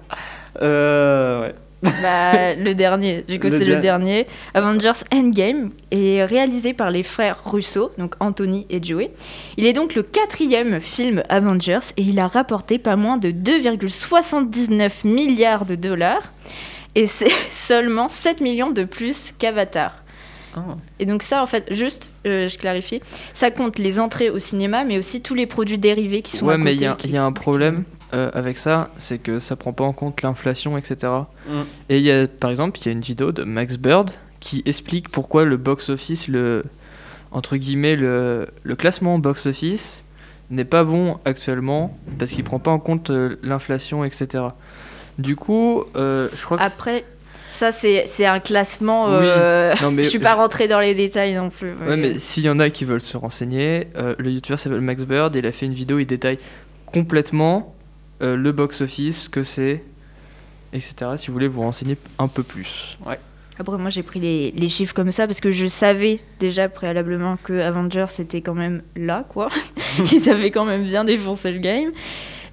Euh. 0.62 1.42
Ouais. 1.42 1.56
Bah, 2.02 2.56
le 2.56 2.74
dernier, 2.74 3.24
du 3.28 3.40
coup, 3.40 3.50
c'est 3.50 3.66
le 3.66 3.78
dernier. 3.82 4.26
Avengers 4.54 4.92
Endgame 5.14 5.72
est 5.92 6.24
réalisé 6.24 6.74
par 6.74 6.90
les 6.92 7.04
frères 7.04 7.40
Russo, 7.46 7.92
donc 7.98 8.16
Anthony 8.22 8.66
et 8.70 8.82
Joey. 8.82 9.12
Il 9.58 9.66
est 9.66 9.74
donc 9.74 9.94
le 9.96 10.02
quatrième 10.04 10.80
film 10.80 11.24
Avengers 11.30 11.80
et 11.98 12.02
il 12.04 12.20
a 12.20 12.28
rapporté 12.28 12.78
pas 12.78 12.96
moins 12.96 13.18
de 13.18 13.32
2,79 13.32 15.06
milliards 15.08 15.66
de 15.66 15.76
dollars. 15.76 16.24
Et 16.96 17.06
c'est 17.08 17.32
seulement 17.52 18.08
7 18.10 18.42
millions 18.42 18.72
de 18.72 18.84
plus 18.84 19.34
qu'Avatar. 19.38 19.94
Ah. 20.56 20.62
Et 21.00 21.06
donc 21.08 21.24
ça, 21.24 21.42
en 21.42 21.48
fait, 21.48 21.66
juste, 21.72 22.10
euh, 22.28 22.48
je 22.48 22.58
clarifie, 22.60 23.02
ça 23.34 23.50
compte 23.50 23.80
les 23.80 24.00
entrées 24.00 24.30
au 24.30 24.38
cinéma, 24.38 24.84
mais 24.84 25.00
aussi 25.00 25.20
tous 25.22 25.34
les 25.34 25.48
produits 25.48 25.80
dérivés 25.80 26.22
qui 26.22 26.38
sont 26.38 26.46
Ouais, 26.46 26.54
à 26.54 26.58
mais 26.58 26.74
il 26.74 26.76
côté. 26.76 26.86
y, 26.86 26.88
a- 26.88 26.96
qui- 26.96 27.08
il 27.08 27.14
y 27.16 27.18
a 27.18 27.24
un 27.24 27.32
problème 27.32 27.84
euh, 28.14 28.30
avec 28.34 28.58
ça, 28.58 28.90
c'est 28.98 29.18
que 29.18 29.40
ça 29.40 29.56
prend 29.56 29.74
pas 29.74 29.84
en 29.84 29.94
compte 29.94 30.22
l'inflation, 30.22 30.78
etc. 30.78 31.12
Mm. 31.48 31.62
Et 31.90 31.98
il 31.98 32.04
y 32.04 32.12
a, 32.12 32.28
par 32.28 32.52
exemple, 32.52 32.80
il 32.80 32.86
y 32.86 32.90
a 32.90 32.92
une 32.92 33.02
vidéo 33.02 33.32
de 33.32 33.44
Max 33.44 33.78
Bird 33.78 34.12
qui 34.40 34.62
explique 34.66 35.10
pourquoi 35.10 35.46
le 35.46 35.58
box-office, 35.58 36.28
le 36.28 36.64
entre 37.32 37.58
guillemets, 37.58 37.96
le, 37.96 38.48
le 38.62 38.76
classement 38.76 39.18
box-office 39.18 40.04
n'est 40.52 40.66
pas 40.66 40.84
bon 40.84 41.18
actuellement 41.26 41.98
parce 42.20 42.32
qu'il 42.32 42.44
prend 42.44 42.60
pas 42.60 42.70
en 42.72 42.78
compte 42.80 43.10
euh, 43.10 43.38
l'inflation, 43.42 44.04
etc. 44.06 44.44
Du 45.18 45.36
coup, 45.36 45.84
euh, 45.96 46.30
je 46.36 46.44
crois 46.46 46.58
que 46.58 46.64
Après, 46.64 47.06
ça, 47.54 47.72
c'est 47.72 48.04
c'est 48.06 48.26
un 48.26 48.40
classement. 48.40 49.06
Oui. 49.06 49.12
euh, 49.22 49.74
Non, 49.82 49.92
mais 49.92 50.04
je 50.04 50.10
suis 50.10 50.20
pas 50.20 50.36
rentrée 50.36 50.68
dans 50.68 50.80
les 50.80 50.94
détails 50.94 51.34
non 51.36 51.50
plus. 51.50 51.74
Ouais, 51.88 51.98
mais 51.98 52.18
s'il 52.20 52.44
y 52.44 52.50
en 52.50 52.60
a 52.60 52.70
qui 52.70 52.86
veulent 52.86 53.02
se 53.02 53.18
renseigner, 53.18 53.88
euh, 53.98 54.16
le 54.20 54.32
youtubeur 54.32 54.60
s'appelle 54.60 54.82
Max 54.82 55.04
Bird 55.04 55.36
il 55.36 55.46
a 55.46 55.52
fait 55.52 55.66
une 55.66 55.74
vidéo, 55.74 56.00
il 56.00 56.06
détaille 56.06 56.40
complètement 56.86 57.74
euh, 58.22 58.36
le 58.36 58.52
box-office, 58.52 59.28
que 59.28 59.44
c'est, 59.44 59.84
etc. 60.74 60.94
Si 61.18 61.28
vous 61.28 61.34
voulez 61.34 61.48
vous 61.48 61.62
renseigner 61.62 61.98
un 62.20 62.28
peu 62.28 62.44
plus. 62.44 62.98
Après, 63.60 63.78
moi, 63.78 63.90
j'ai 63.90 64.04
pris 64.04 64.20
les, 64.20 64.52
les 64.52 64.70
chiffres 64.70 64.94
comme 64.96 65.12
ça 65.12 65.28
parce 65.28 65.40
que 65.40 65.52
je 65.52 65.68
savais 65.68 66.20
déjà 66.40 66.70
préalablement 66.70 67.38
que 67.38 67.54
Avengers 67.60 68.08
c'était 68.10 68.42
quand 68.42 68.56
même 68.56 68.82
là, 68.96 69.26
quoi. 69.30 69.50
Ils 70.12 70.28
avaient 70.30 70.50
quand 70.52 70.66
même 70.66 70.86
bien 70.86 71.04
défoncé 71.04 71.52
le 71.52 71.60
game. 71.60 71.92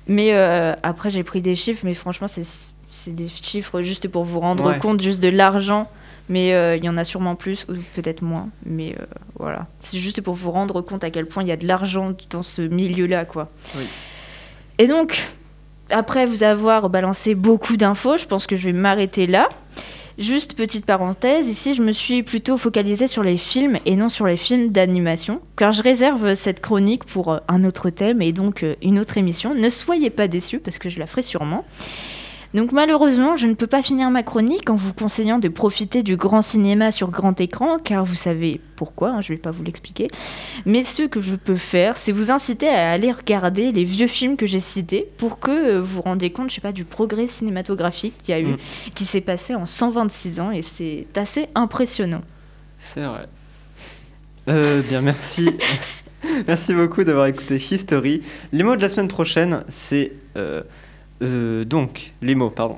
Mais 0.07 0.33
euh, 0.35 0.75
après, 0.83 1.09
j'ai 1.11 1.23
pris 1.23 1.41
des 1.41 1.55
chiffres, 1.55 1.81
mais 1.85 1.95
franchement, 1.95 2.27
c'est 2.29 2.45
c'est 2.93 3.15
des 3.15 3.29
chiffres 3.29 3.81
juste 3.81 4.09
pour 4.09 4.25
vous 4.25 4.41
rendre 4.41 4.67
Ouais. 4.67 4.79
compte 4.79 5.01
juste 5.01 5.23
de 5.23 5.29
l'argent. 5.29 5.89
Mais 6.29 6.53
euh, 6.53 6.77
il 6.77 6.85
y 6.85 6.89
en 6.89 6.97
a 6.97 7.05
sûrement 7.05 7.35
plus, 7.35 7.65
ou 7.69 7.75
peut-être 7.95 8.23
moins. 8.23 8.51
Mais 8.67 8.95
euh, 9.01 9.05
voilà. 9.39 9.67
C'est 9.81 9.99
juste 9.99 10.21
pour 10.21 10.35
vous 10.35 10.51
rendre 10.51 10.81
compte 10.83 11.03
à 11.03 11.11
quel 11.11 11.27
point 11.27 11.43
il 11.43 11.49
y 11.49 11.53
a 11.53 11.57
de 11.57 11.67
l'argent 11.67 12.13
dans 12.31 12.43
ce 12.43 12.63
milieu-là, 12.63 13.25
quoi. 13.25 13.49
Oui. 13.77 13.85
Et 14.79 14.87
donc, 14.87 15.23
après 15.91 16.27
vous 16.27 16.43
avoir 16.43 16.91
balancé 16.91 17.35
beaucoup 17.35 17.77
d'infos, 17.77 18.17
je 18.17 18.27
pense 18.27 18.47
que 18.47 18.57
je 18.57 18.67
vais 18.67 18.73
m'arrêter 18.73 19.27
là. 19.27 19.49
Juste 20.19 20.55
petite 20.55 20.85
parenthèse, 20.85 21.49
ici 21.49 21.75
je 21.75 21.83
me 21.83 21.93
suis 21.93 22.23
plutôt 22.23 22.59
focalisée 22.59 23.07
sur 23.07 23.23
les 23.23 23.39
films 23.39 23.79
et 23.87 23.97
non 23.97 24.11
sur 24.11 24.27
les 24.27 24.37
films 24.37 24.69
d'animation, 24.69 25.41
car 25.57 25.73
je 25.73 25.83
réserve 25.83 26.35
cette 26.35 26.61
chronique 26.61 27.05
pour 27.05 27.33
euh, 27.33 27.39
un 27.49 27.65
autre 27.65 27.89
thème 27.89 28.21
et 28.21 28.33
donc 28.33 28.63
euh, 28.63 28.75
une 28.83 28.99
autre 28.99 29.17
émission. 29.17 29.55
Ne 29.55 29.71
soyez 29.71 30.11
pas 30.11 30.29
déçus 30.29 30.59
parce 30.59 30.79
que 30.79 30.91
je 30.91 30.99
la 30.99 31.07
ferai 31.07 31.23
sûrement. 31.23 31.65
Donc 32.53 32.73
malheureusement, 32.73 33.37
je 33.37 33.47
ne 33.47 33.55
peux 33.55 33.69
pas 33.69 33.81
finir 33.81 34.11
ma 34.11 34.25
chronique 34.25 34.71
en 34.71 34.75
vous 34.75 34.93
conseillant 34.93 35.39
de 35.39 35.49
profiter 35.49 36.03
du 36.03 36.17
grand 36.17 36.43
cinéma 36.43 36.91
sur 36.91 37.11
grand 37.11 37.41
écran, 37.41 37.79
car 37.79 38.05
vous 38.05 38.17
savez 38.17 38.61
pourquoi, 38.75 39.11
hein, 39.11 39.21
je 39.21 39.33
ne 39.33 39.37
vais 39.37 39.41
pas 39.41 39.53
vous 39.53 39.63
l'expliquer. 39.63 40.09
Mais 40.67 40.83
ce 40.83 41.03
que 41.03 41.21
je 41.21 41.37
peux 41.37 41.55
faire, 41.55 41.97
c'est 41.97 42.11
vous 42.11 42.33
inciter 42.33 42.69
à 42.69 42.91
aller 42.91 43.13
regarder 43.13 43.71
les 43.71 43.85
vieux 43.85 44.09
films 44.09 44.37
que 44.37 44.47
j'ai 44.47 44.59
cités 44.59 45.07
pour 45.17 45.39
que 45.39 45.51
euh, 45.77 45.81
vous 45.81 45.97
vous 45.97 46.03
rendiez 46.03 46.31
compte, 46.31 46.51
je 46.51 46.57
sais 46.57 46.61
pas, 46.61 46.73
du 46.73 46.85
progrès 46.85 47.29
cinématographique 47.29 48.15
qu'il 48.23 48.35
y 48.35 48.39
a 48.39 48.41
eu, 48.41 48.47
Mm. 48.55 48.59
qui 48.97 49.05
s'est 49.05 49.21
passé 49.21 49.55
en 49.55 49.65
126 49.65 50.41
ans, 50.41 50.51
et 50.51 50.63
c'est 50.63 51.07
assez 51.17 51.49
impressionnant. 51.55 52.23
C'est 52.81 53.05
vrai. 53.05 53.29
Euh, 54.49 54.83
bien, 54.83 55.03
merci. 55.03 55.51
merci 56.49 56.75
beaucoup 56.75 57.05
d'avoir 57.05 57.27
écouté 57.27 57.57
History. 57.57 58.23
Les 58.53 58.65
mots 58.65 58.75
de 58.75 58.83
la 58.83 58.89
semaine 58.89 59.09
prochaine, 59.09 59.63
c'est. 59.69 60.13
euh, 60.37 60.63
euh, 61.23 61.65
donc, 61.65 62.13
les 62.23 62.35
mots, 62.35 62.51
pardon. 62.51 62.77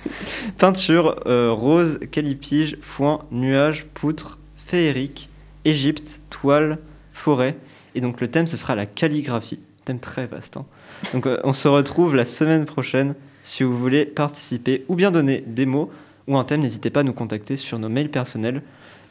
Peinture, 0.58 1.20
euh, 1.26 1.52
rose, 1.52 1.98
calipige, 2.10 2.76
foin, 2.80 3.24
nuage, 3.30 3.86
poutre, 3.94 4.38
féerique, 4.56 5.28
Égypte, 5.64 6.20
toile, 6.30 6.78
forêt. 7.12 7.56
Et 7.94 8.00
donc, 8.00 8.20
le 8.20 8.28
thème, 8.28 8.46
ce 8.46 8.56
sera 8.56 8.74
la 8.74 8.86
calligraphie. 8.86 9.60
Thème 9.84 9.98
très 9.98 10.26
vaste. 10.26 10.56
hein. 10.56 10.64
Donc, 11.12 11.26
euh, 11.26 11.38
on 11.44 11.52
se 11.52 11.68
retrouve 11.68 12.14
la 12.14 12.24
semaine 12.24 12.64
prochaine. 12.64 13.14
Si 13.42 13.62
vous 13.62 13.78
voulez 13.78 14.04
participer 14.04 14.84
ou 14.88 14.94
bien 14.94 15.10
donner 15.10 15.42
des 15.46 15.66
mots 15.66 15.90
ou 16.26 16.36
un 16.36 16.44
thème, 16.44 16.60
n'hésitez 16.60 16.90
pas 16.90 17.00
à 17.00 17.04
nous 17.04 17.14
contacter 17.14 17.56
sur 17.56 17.78
nos 17.78 17.88
mails 17.88 18.10
personnels 18.10 18.62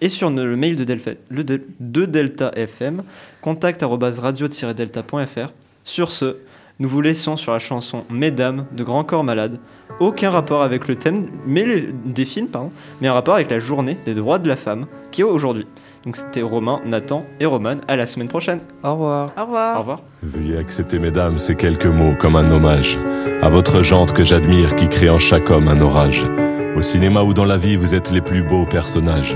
et 0.01 0.09
sur 0.09 0.29
le 0.29 0.55
mail 0.55 0.75
de, 0.75 2.05
Delta 2.05 2.51
FM, 2.55 3.01
contact.radio-delta.fr. 3.41 5.51
Sur 5.83 6.11
ce, 6.11 6.37
nous 6.79 6.89
vous 6.89 7.01
laissons 7.01 7.37
sur 7.37 7.51
la 7.53 7.59
chanson 7.59 8.03
Mesdames 8.09 8.65
de 8.71 8.83
Grand 8.83 9.03
Corps 9.03 9.23
Malade. 9.23 9.59
Aucun 9.99 10.29
rapport 10.29 10.61
avec 10.61 10.87
le 10.87 10.95
thème 10.95 11.27
mais 11.47 11.65
les- 11.65 11.89
des 12.05 12.25
films, 12.25 12.47
pardon, 12.47 12.71
mais 13.01 13.07
un 13.07 13.13
rapport 13.13 13.33
avec 13.35 13.49
la 13.49 13.57
journée 13.59 13.97
des 14.05 14.13
droits 14.13 14.37
de 14.37 14.47
la 14.47 14.55
femme 14.55 14.85
qui 15.11 15.21
est 15.21 15.25
aujourd'hui. 15.25 15.65
Donc 16.05 16.15
c'était 16.15 16.41
Romain, 16.43 16.79
Nathan 16.85 17.25
et 17.39 17.45
Roman. 17.45 17.77
À 17.87 17.95
la 17.95 18.05
semaine 18.05 18.27
prochaine. 18.29 18.59
Au 18.83 18.91
revoir. 18.93 19.31
Au 19.37 19.41
revoir. 19.41 19.75
Au 19.75 19.79
revoir. 19.79 20.01
Veuillez 20.23 20.57
accepter, 20.57 20.99
mesdames, 20.99 21.37
ces 21.37 21.55
quelques 21.55 21.87
mots 21.87 22.13
comme 22.19 22.35
un 22.35 22.49
hommage 22.51 22.97
à 23.41 23.49
votre 23.49 23.81
jante 23.81 24.13
que 24.13 24.23
j'admire 24.23 24.75
qui 24.75 24.87
crée 24.87 25.09
en 25.09 25.17
chaque 25.19 25.49
homme 25.49 25.67
un 25.67 25.81
orage. 25.81 26.25
Au 26.75 26.81
cinéma 26.81 27.23
ou 27.23 27.33
dans 27.33 27.45
la 27.45 27.57
vie, 27.57 27.75
vous 27.75 27.95
êtes 27.95 28.11
les 28.11 28.21
plus 28.21 28.43
beaux 28.43 28.65
personnages. 28.67 29.35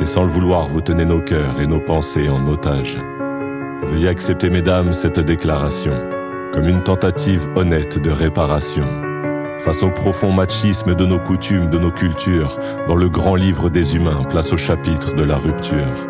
Et 0.00 0.06
sans 0.06 0.22
le 0.22 0.28
vouloir, 0.28 0.68
vous 0.68 0.80
tenez 0.82 1.06
nos 1.06 1.20
cœurs 1.20 1.58
et 1.60 1.66
nos 1.66 1.80
pensées 1.80 2.28
en 2.28 2.46
otage. 2.46 2.98
Veuillez 3.84 4.08
accepter, 4.08 4.50
mesdames, 4.50 4.92
cette 4.92 5.18
déclaration 5.20 5.92
comme 6.52 6.68
une 6.68 6.82
tentative 6.82 7.48
honnête 7.56 7.98
de 7.98 8.10
réparation. 8.10 8.86
Face 9.60 9.82
au 9.82 9.90
profond 9.90 10.32
machisme 10.32 10.94
de 10.94 11.04
nos 11.04 11.18
coutumes, 11.18 11.70
de 11.70 11.78
nos 11.78 11.90
cultures, 11.90 12.58
dans 12.88 12.96
le 12.96 13.08
grand 13.08 13.36
livre 13.36 13.70
des 13.70 13.96
humains, 13.96 14.24
place 14.28 14.52
au 14.52 14.56
chapitre 14.56 15.14
de 15.14 15.22
la 15.22 15.36
rupture. 15.36 16.08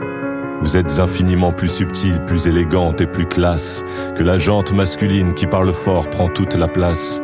Vous 0.60 0.76
êtes 0.76 1.00
infiniment 1.00 1.52
plus 1.52 1.68
subtile, 1.68 2.24
plus 2.24 2.48
élégante 2.48 3.00
et 3.00 3.06
plus 3.06 3.26
classe 3.26 3.84
que 4.16 4.22
la 4.22 4.38
jante 4.38 4.72
masculine 4.72 5.34
qui 5.34 5.46
parle 5.46 5.72
fort 5.72 6.08
prend 6.10 6.28
toute 6.28 6.54
la 6.54 6.68
place. 6.68 7.22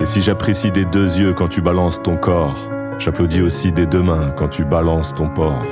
Et 0.00 0.06
si 0.06 0.22
j'apprécie 0.22 0.70
des 0.70 0.84
deux 0.84 1.18
yeux 1.18 1.32
quand 1.32 1.48
tu 1.48 1.62
balances 1.62 2.02
ton 2.02 2.16
corps, 2.16 2.70
j'applaudis 2.98 3.42
aussi 3.42 3.72
des 3.72 3.86
deux 3.86 4.02
mains 4.02 4.32
quand 4.36 4.48
tu 4.48 4.64
balances 4.64 5.14
ton 5.14 5.28
porc. 5.28 5.66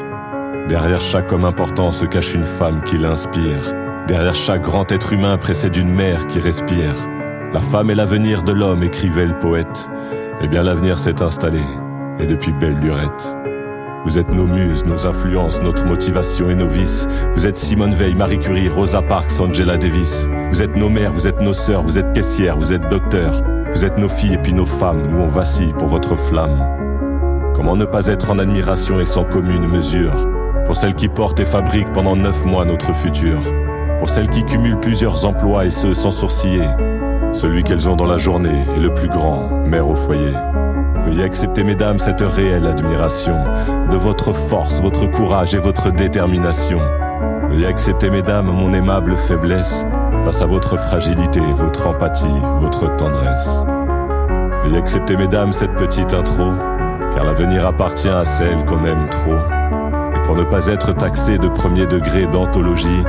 Derrière 0.68 1.00
chaque 1.00 1.32
homme 1.32 1.44
important 1.44 1.92
se 1.92 2.06
cache 2.06 2.34
une 2.34 2.44
femme 2.44 2.82
qui 2.84 2.98
l'inspire. 2.98 3.74
Derrière 4.08 4.34
chaque 4.34 4.62
grand 4.62 4.90
être 4.90 5.12
humain 5.12 5.36
précède 5.36 5.76
une 5.76 5.92
mère 5.92 6.26
qui 6.26 6.40
respire. 6.40 6.94
La 7.52 7.60
femme 7.60 7.90
est 7.90 7.94
l'avenir 7.94 8.42
de 8.42 8.52
l'homme, 8.52 8.82
écrivait 8.82 9.26
le 9.26 9.38
poète. 9.38 9.90
Eh 10.40 10.48
bien 10.48 10.62
l'avenir 10.62 10.98
s'est 10.98 11.22
installé, 11.22 11.60
et 12.18 12.24
depuis 12.24 12.52
belle 12.52 12.78
lurette. 12.80 13.36
Vous 14.06 14.18
êtes 14.18 14.32
nos 14.32 14.46
muses, 14.46 14.86
nos 14.86 15.06
influences, 15.06 15.60
notre 15.60 15.84
motivation 15.84 16.48
et 16.48 16.54
nos 16.54 16.68
vices. 16.68 17.06
Vous 17.34 17.46
êtes 17.46 17.56
Simone 17.56 17.92
Veil, 17.92 18.14
Marie 18.14 18.38
Curie, 18.38 18.70
Rosa 18.70 19.02
Parks, 19.02 19.38
Angela 19.40 19.76
Davis. 19.76 20.26
Vous 20.48 20.62
êtes 20.62 20.74
nos 20.74 20.88
mères, 20.88 21.12
vous 21.12 21.28
êtes 21.28 21.42
nos 21.42 21.52
sœurs, 21.52 21.82
vous 21.82 21.98
êtes 21.98 22.14
caissières, 22.14 22.56
vous 22.56 22.72
êtes 22.72 22.88
docteurs. 22.88 23.42
Vous 23.74 23.84
êtes 23.84 23.98
nos 23.98 24.08
filles 24.08 24.34
et 24.34 24.38
puis 24.38 24.54
nos 24.54 24.64
femmes, 24.64 25.06
nous 25.10 25.18
on 25.18 25.28
vacille 25.28 25.74
pour 25.74 25.88
votre 25.88 26.16
flamme. 26.16 26.66
Comment 27.54 27.76
ne 27.76 27.84
pas 27.84 28.06
être 28.06 28.30
en 28.30 28.38
admiration 28.38 29.00
et 29.00 29.04
sans 29.04 29.24
commune 29.24 29.68
mesure? 29.68 30.14
Pour 30.64 30.76
celles 30.76 30.94
qui 30.94 31.08
portent 31.08 31.40
et 31.40 31.44
fabriquent 31.44 31.92
pendant 31.92 32.16
neuf 32.16 32.46
mois 32.46 32.64
notre 32.64 32.94
futur. 32.94 33.40
Pour 33.98 34.08
celles 34.08 34.28
qui 34.28 34.44
cumulent 34.44 34.78
plusieurs 34.78 35.24
emplois 35.24 35.66
et 35.66 35.70
ce 35.70 35.92
sans 35.92 36.10
sourciller. 36.10 36.68
Celui 37.32 37.62
qu'elles 37.62 37.88
ont 37.88 37.96
dans 37.96 38.06
la 38.06 38.16
journée 38.16 38.64
est 38.76 38.80
le 38.80 38.94
plus 38.94 39.08
grand, 39.08 39.48
mère 39.66 39.88
au 39.88 39.94
foyer. 39.94 40.32
Veuillez 41.04 41.24
accepter, 41.24 41.64
mesdames, 41.64 41.98
cette 41.98 42.20
réelle 42.20 42.66
admiration 42.66 43.36
de 43.90 43.96
votre 43.96 44.32
force, 44.32 44.80
votre 44.80 45.06
courage 45.06 45.54
et 45.54 45.58
votre 45.58 45.90
détermination. 45.90 46.78
Veuillez 47.48 47.66
accepter, 47.66 48.10
mesdames, 48.10 48.46
mon 48.46 48.72
aimable 48.72 49.16
faiblesse 49.16 49.84
face 50.24 50.42
à 50.42 50.46
votre 50.46 50.76
fragilité, 50.78 51.40
votre 51.54 51.88
empathie, 51.88 52.26
votre 52.60 52.94
tendresse. 52.96 53.62
Veuillez 54.64 54.78
accepter, 54.78 55.16
mesdames, 55.16 55.52
cette 55.52 55.74
petite 55.76 56.14
intro, 56.14 56.52
car 57.14 57.24
l'avenir 57.24 57.66
appartient 57.66 58.08
à 58.08 58.24
celle 58.24 58.64
qu'on 58.64 58.84
aime 58.84 59.08
trop. 59.10 59.38
Et 60.14 60.22
pour 60.24 60.36
ne 60.36 60.44
pas 60.44 60.66
être 60.66 60.94
taxé 60.94 61.38
de 61.38 61.48
premier 61.48 61.86
degré 61.86 62.26
d'anthologie, 62.26 63.02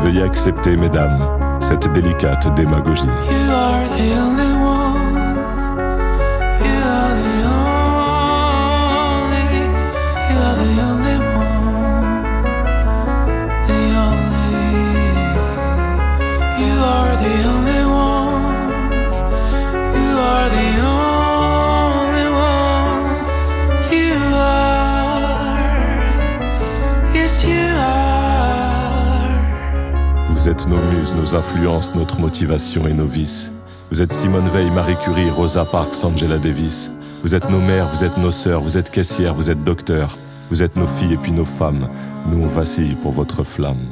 veuillez 0.00 0.22
accepter, 0.22 0.76
mesdames, 0.76 1.18
cette 1.60 1.92
délicate 1.92 2.54
démagogie. 2.54 3.08
Nos 31.14 31.36
influences, 31.36 31.94
notre 31.94 32.20
motivation 32.20 32.86
et 32.86 32.92
nos 32.92 33.06
vices. 33.06 33.52
Vous 33.90 34.02
êtes 34.02 34.12
Simone 34.12 34.48
Veil, 34.48 34.70
Marie 34.70 34.96
Curie, 34.96 35.30
Rosa 35.30 35.64
Parks, 35.64 36.04
Angela 36.04 36.38
Davis. 36.38 36.90
Vous 37.22 37.34
êtes 37.34 37.48
nos 37.50 37.60
mères, 37.60 37.88
vous 37.88 38.04
êtes 38.04 38.16
nos 38.16 38.30
sœurs, 38.30 38.60
vous 38.60 38.78
êtes 38.78 38.90
caissières, 38.90 39.34
vous 39.34 39.50
êtes 39.50 39.62
docteurs. 39.62 40.18
Vous 40.50 40.62
êtes 40.62 40.76
nos 40.76 40.86
filles 40.86 41.14
et 41.14 41.16
puis 41.18 41.32
nos 41.32 41.44
femmes. 41.44 41.88
Nous 42.30 42.42
on 42.42 42.46
vacille 42.46 42.94
pour 43.02 43.12
votre 43.12 43.44
flamme. 43.44 43.86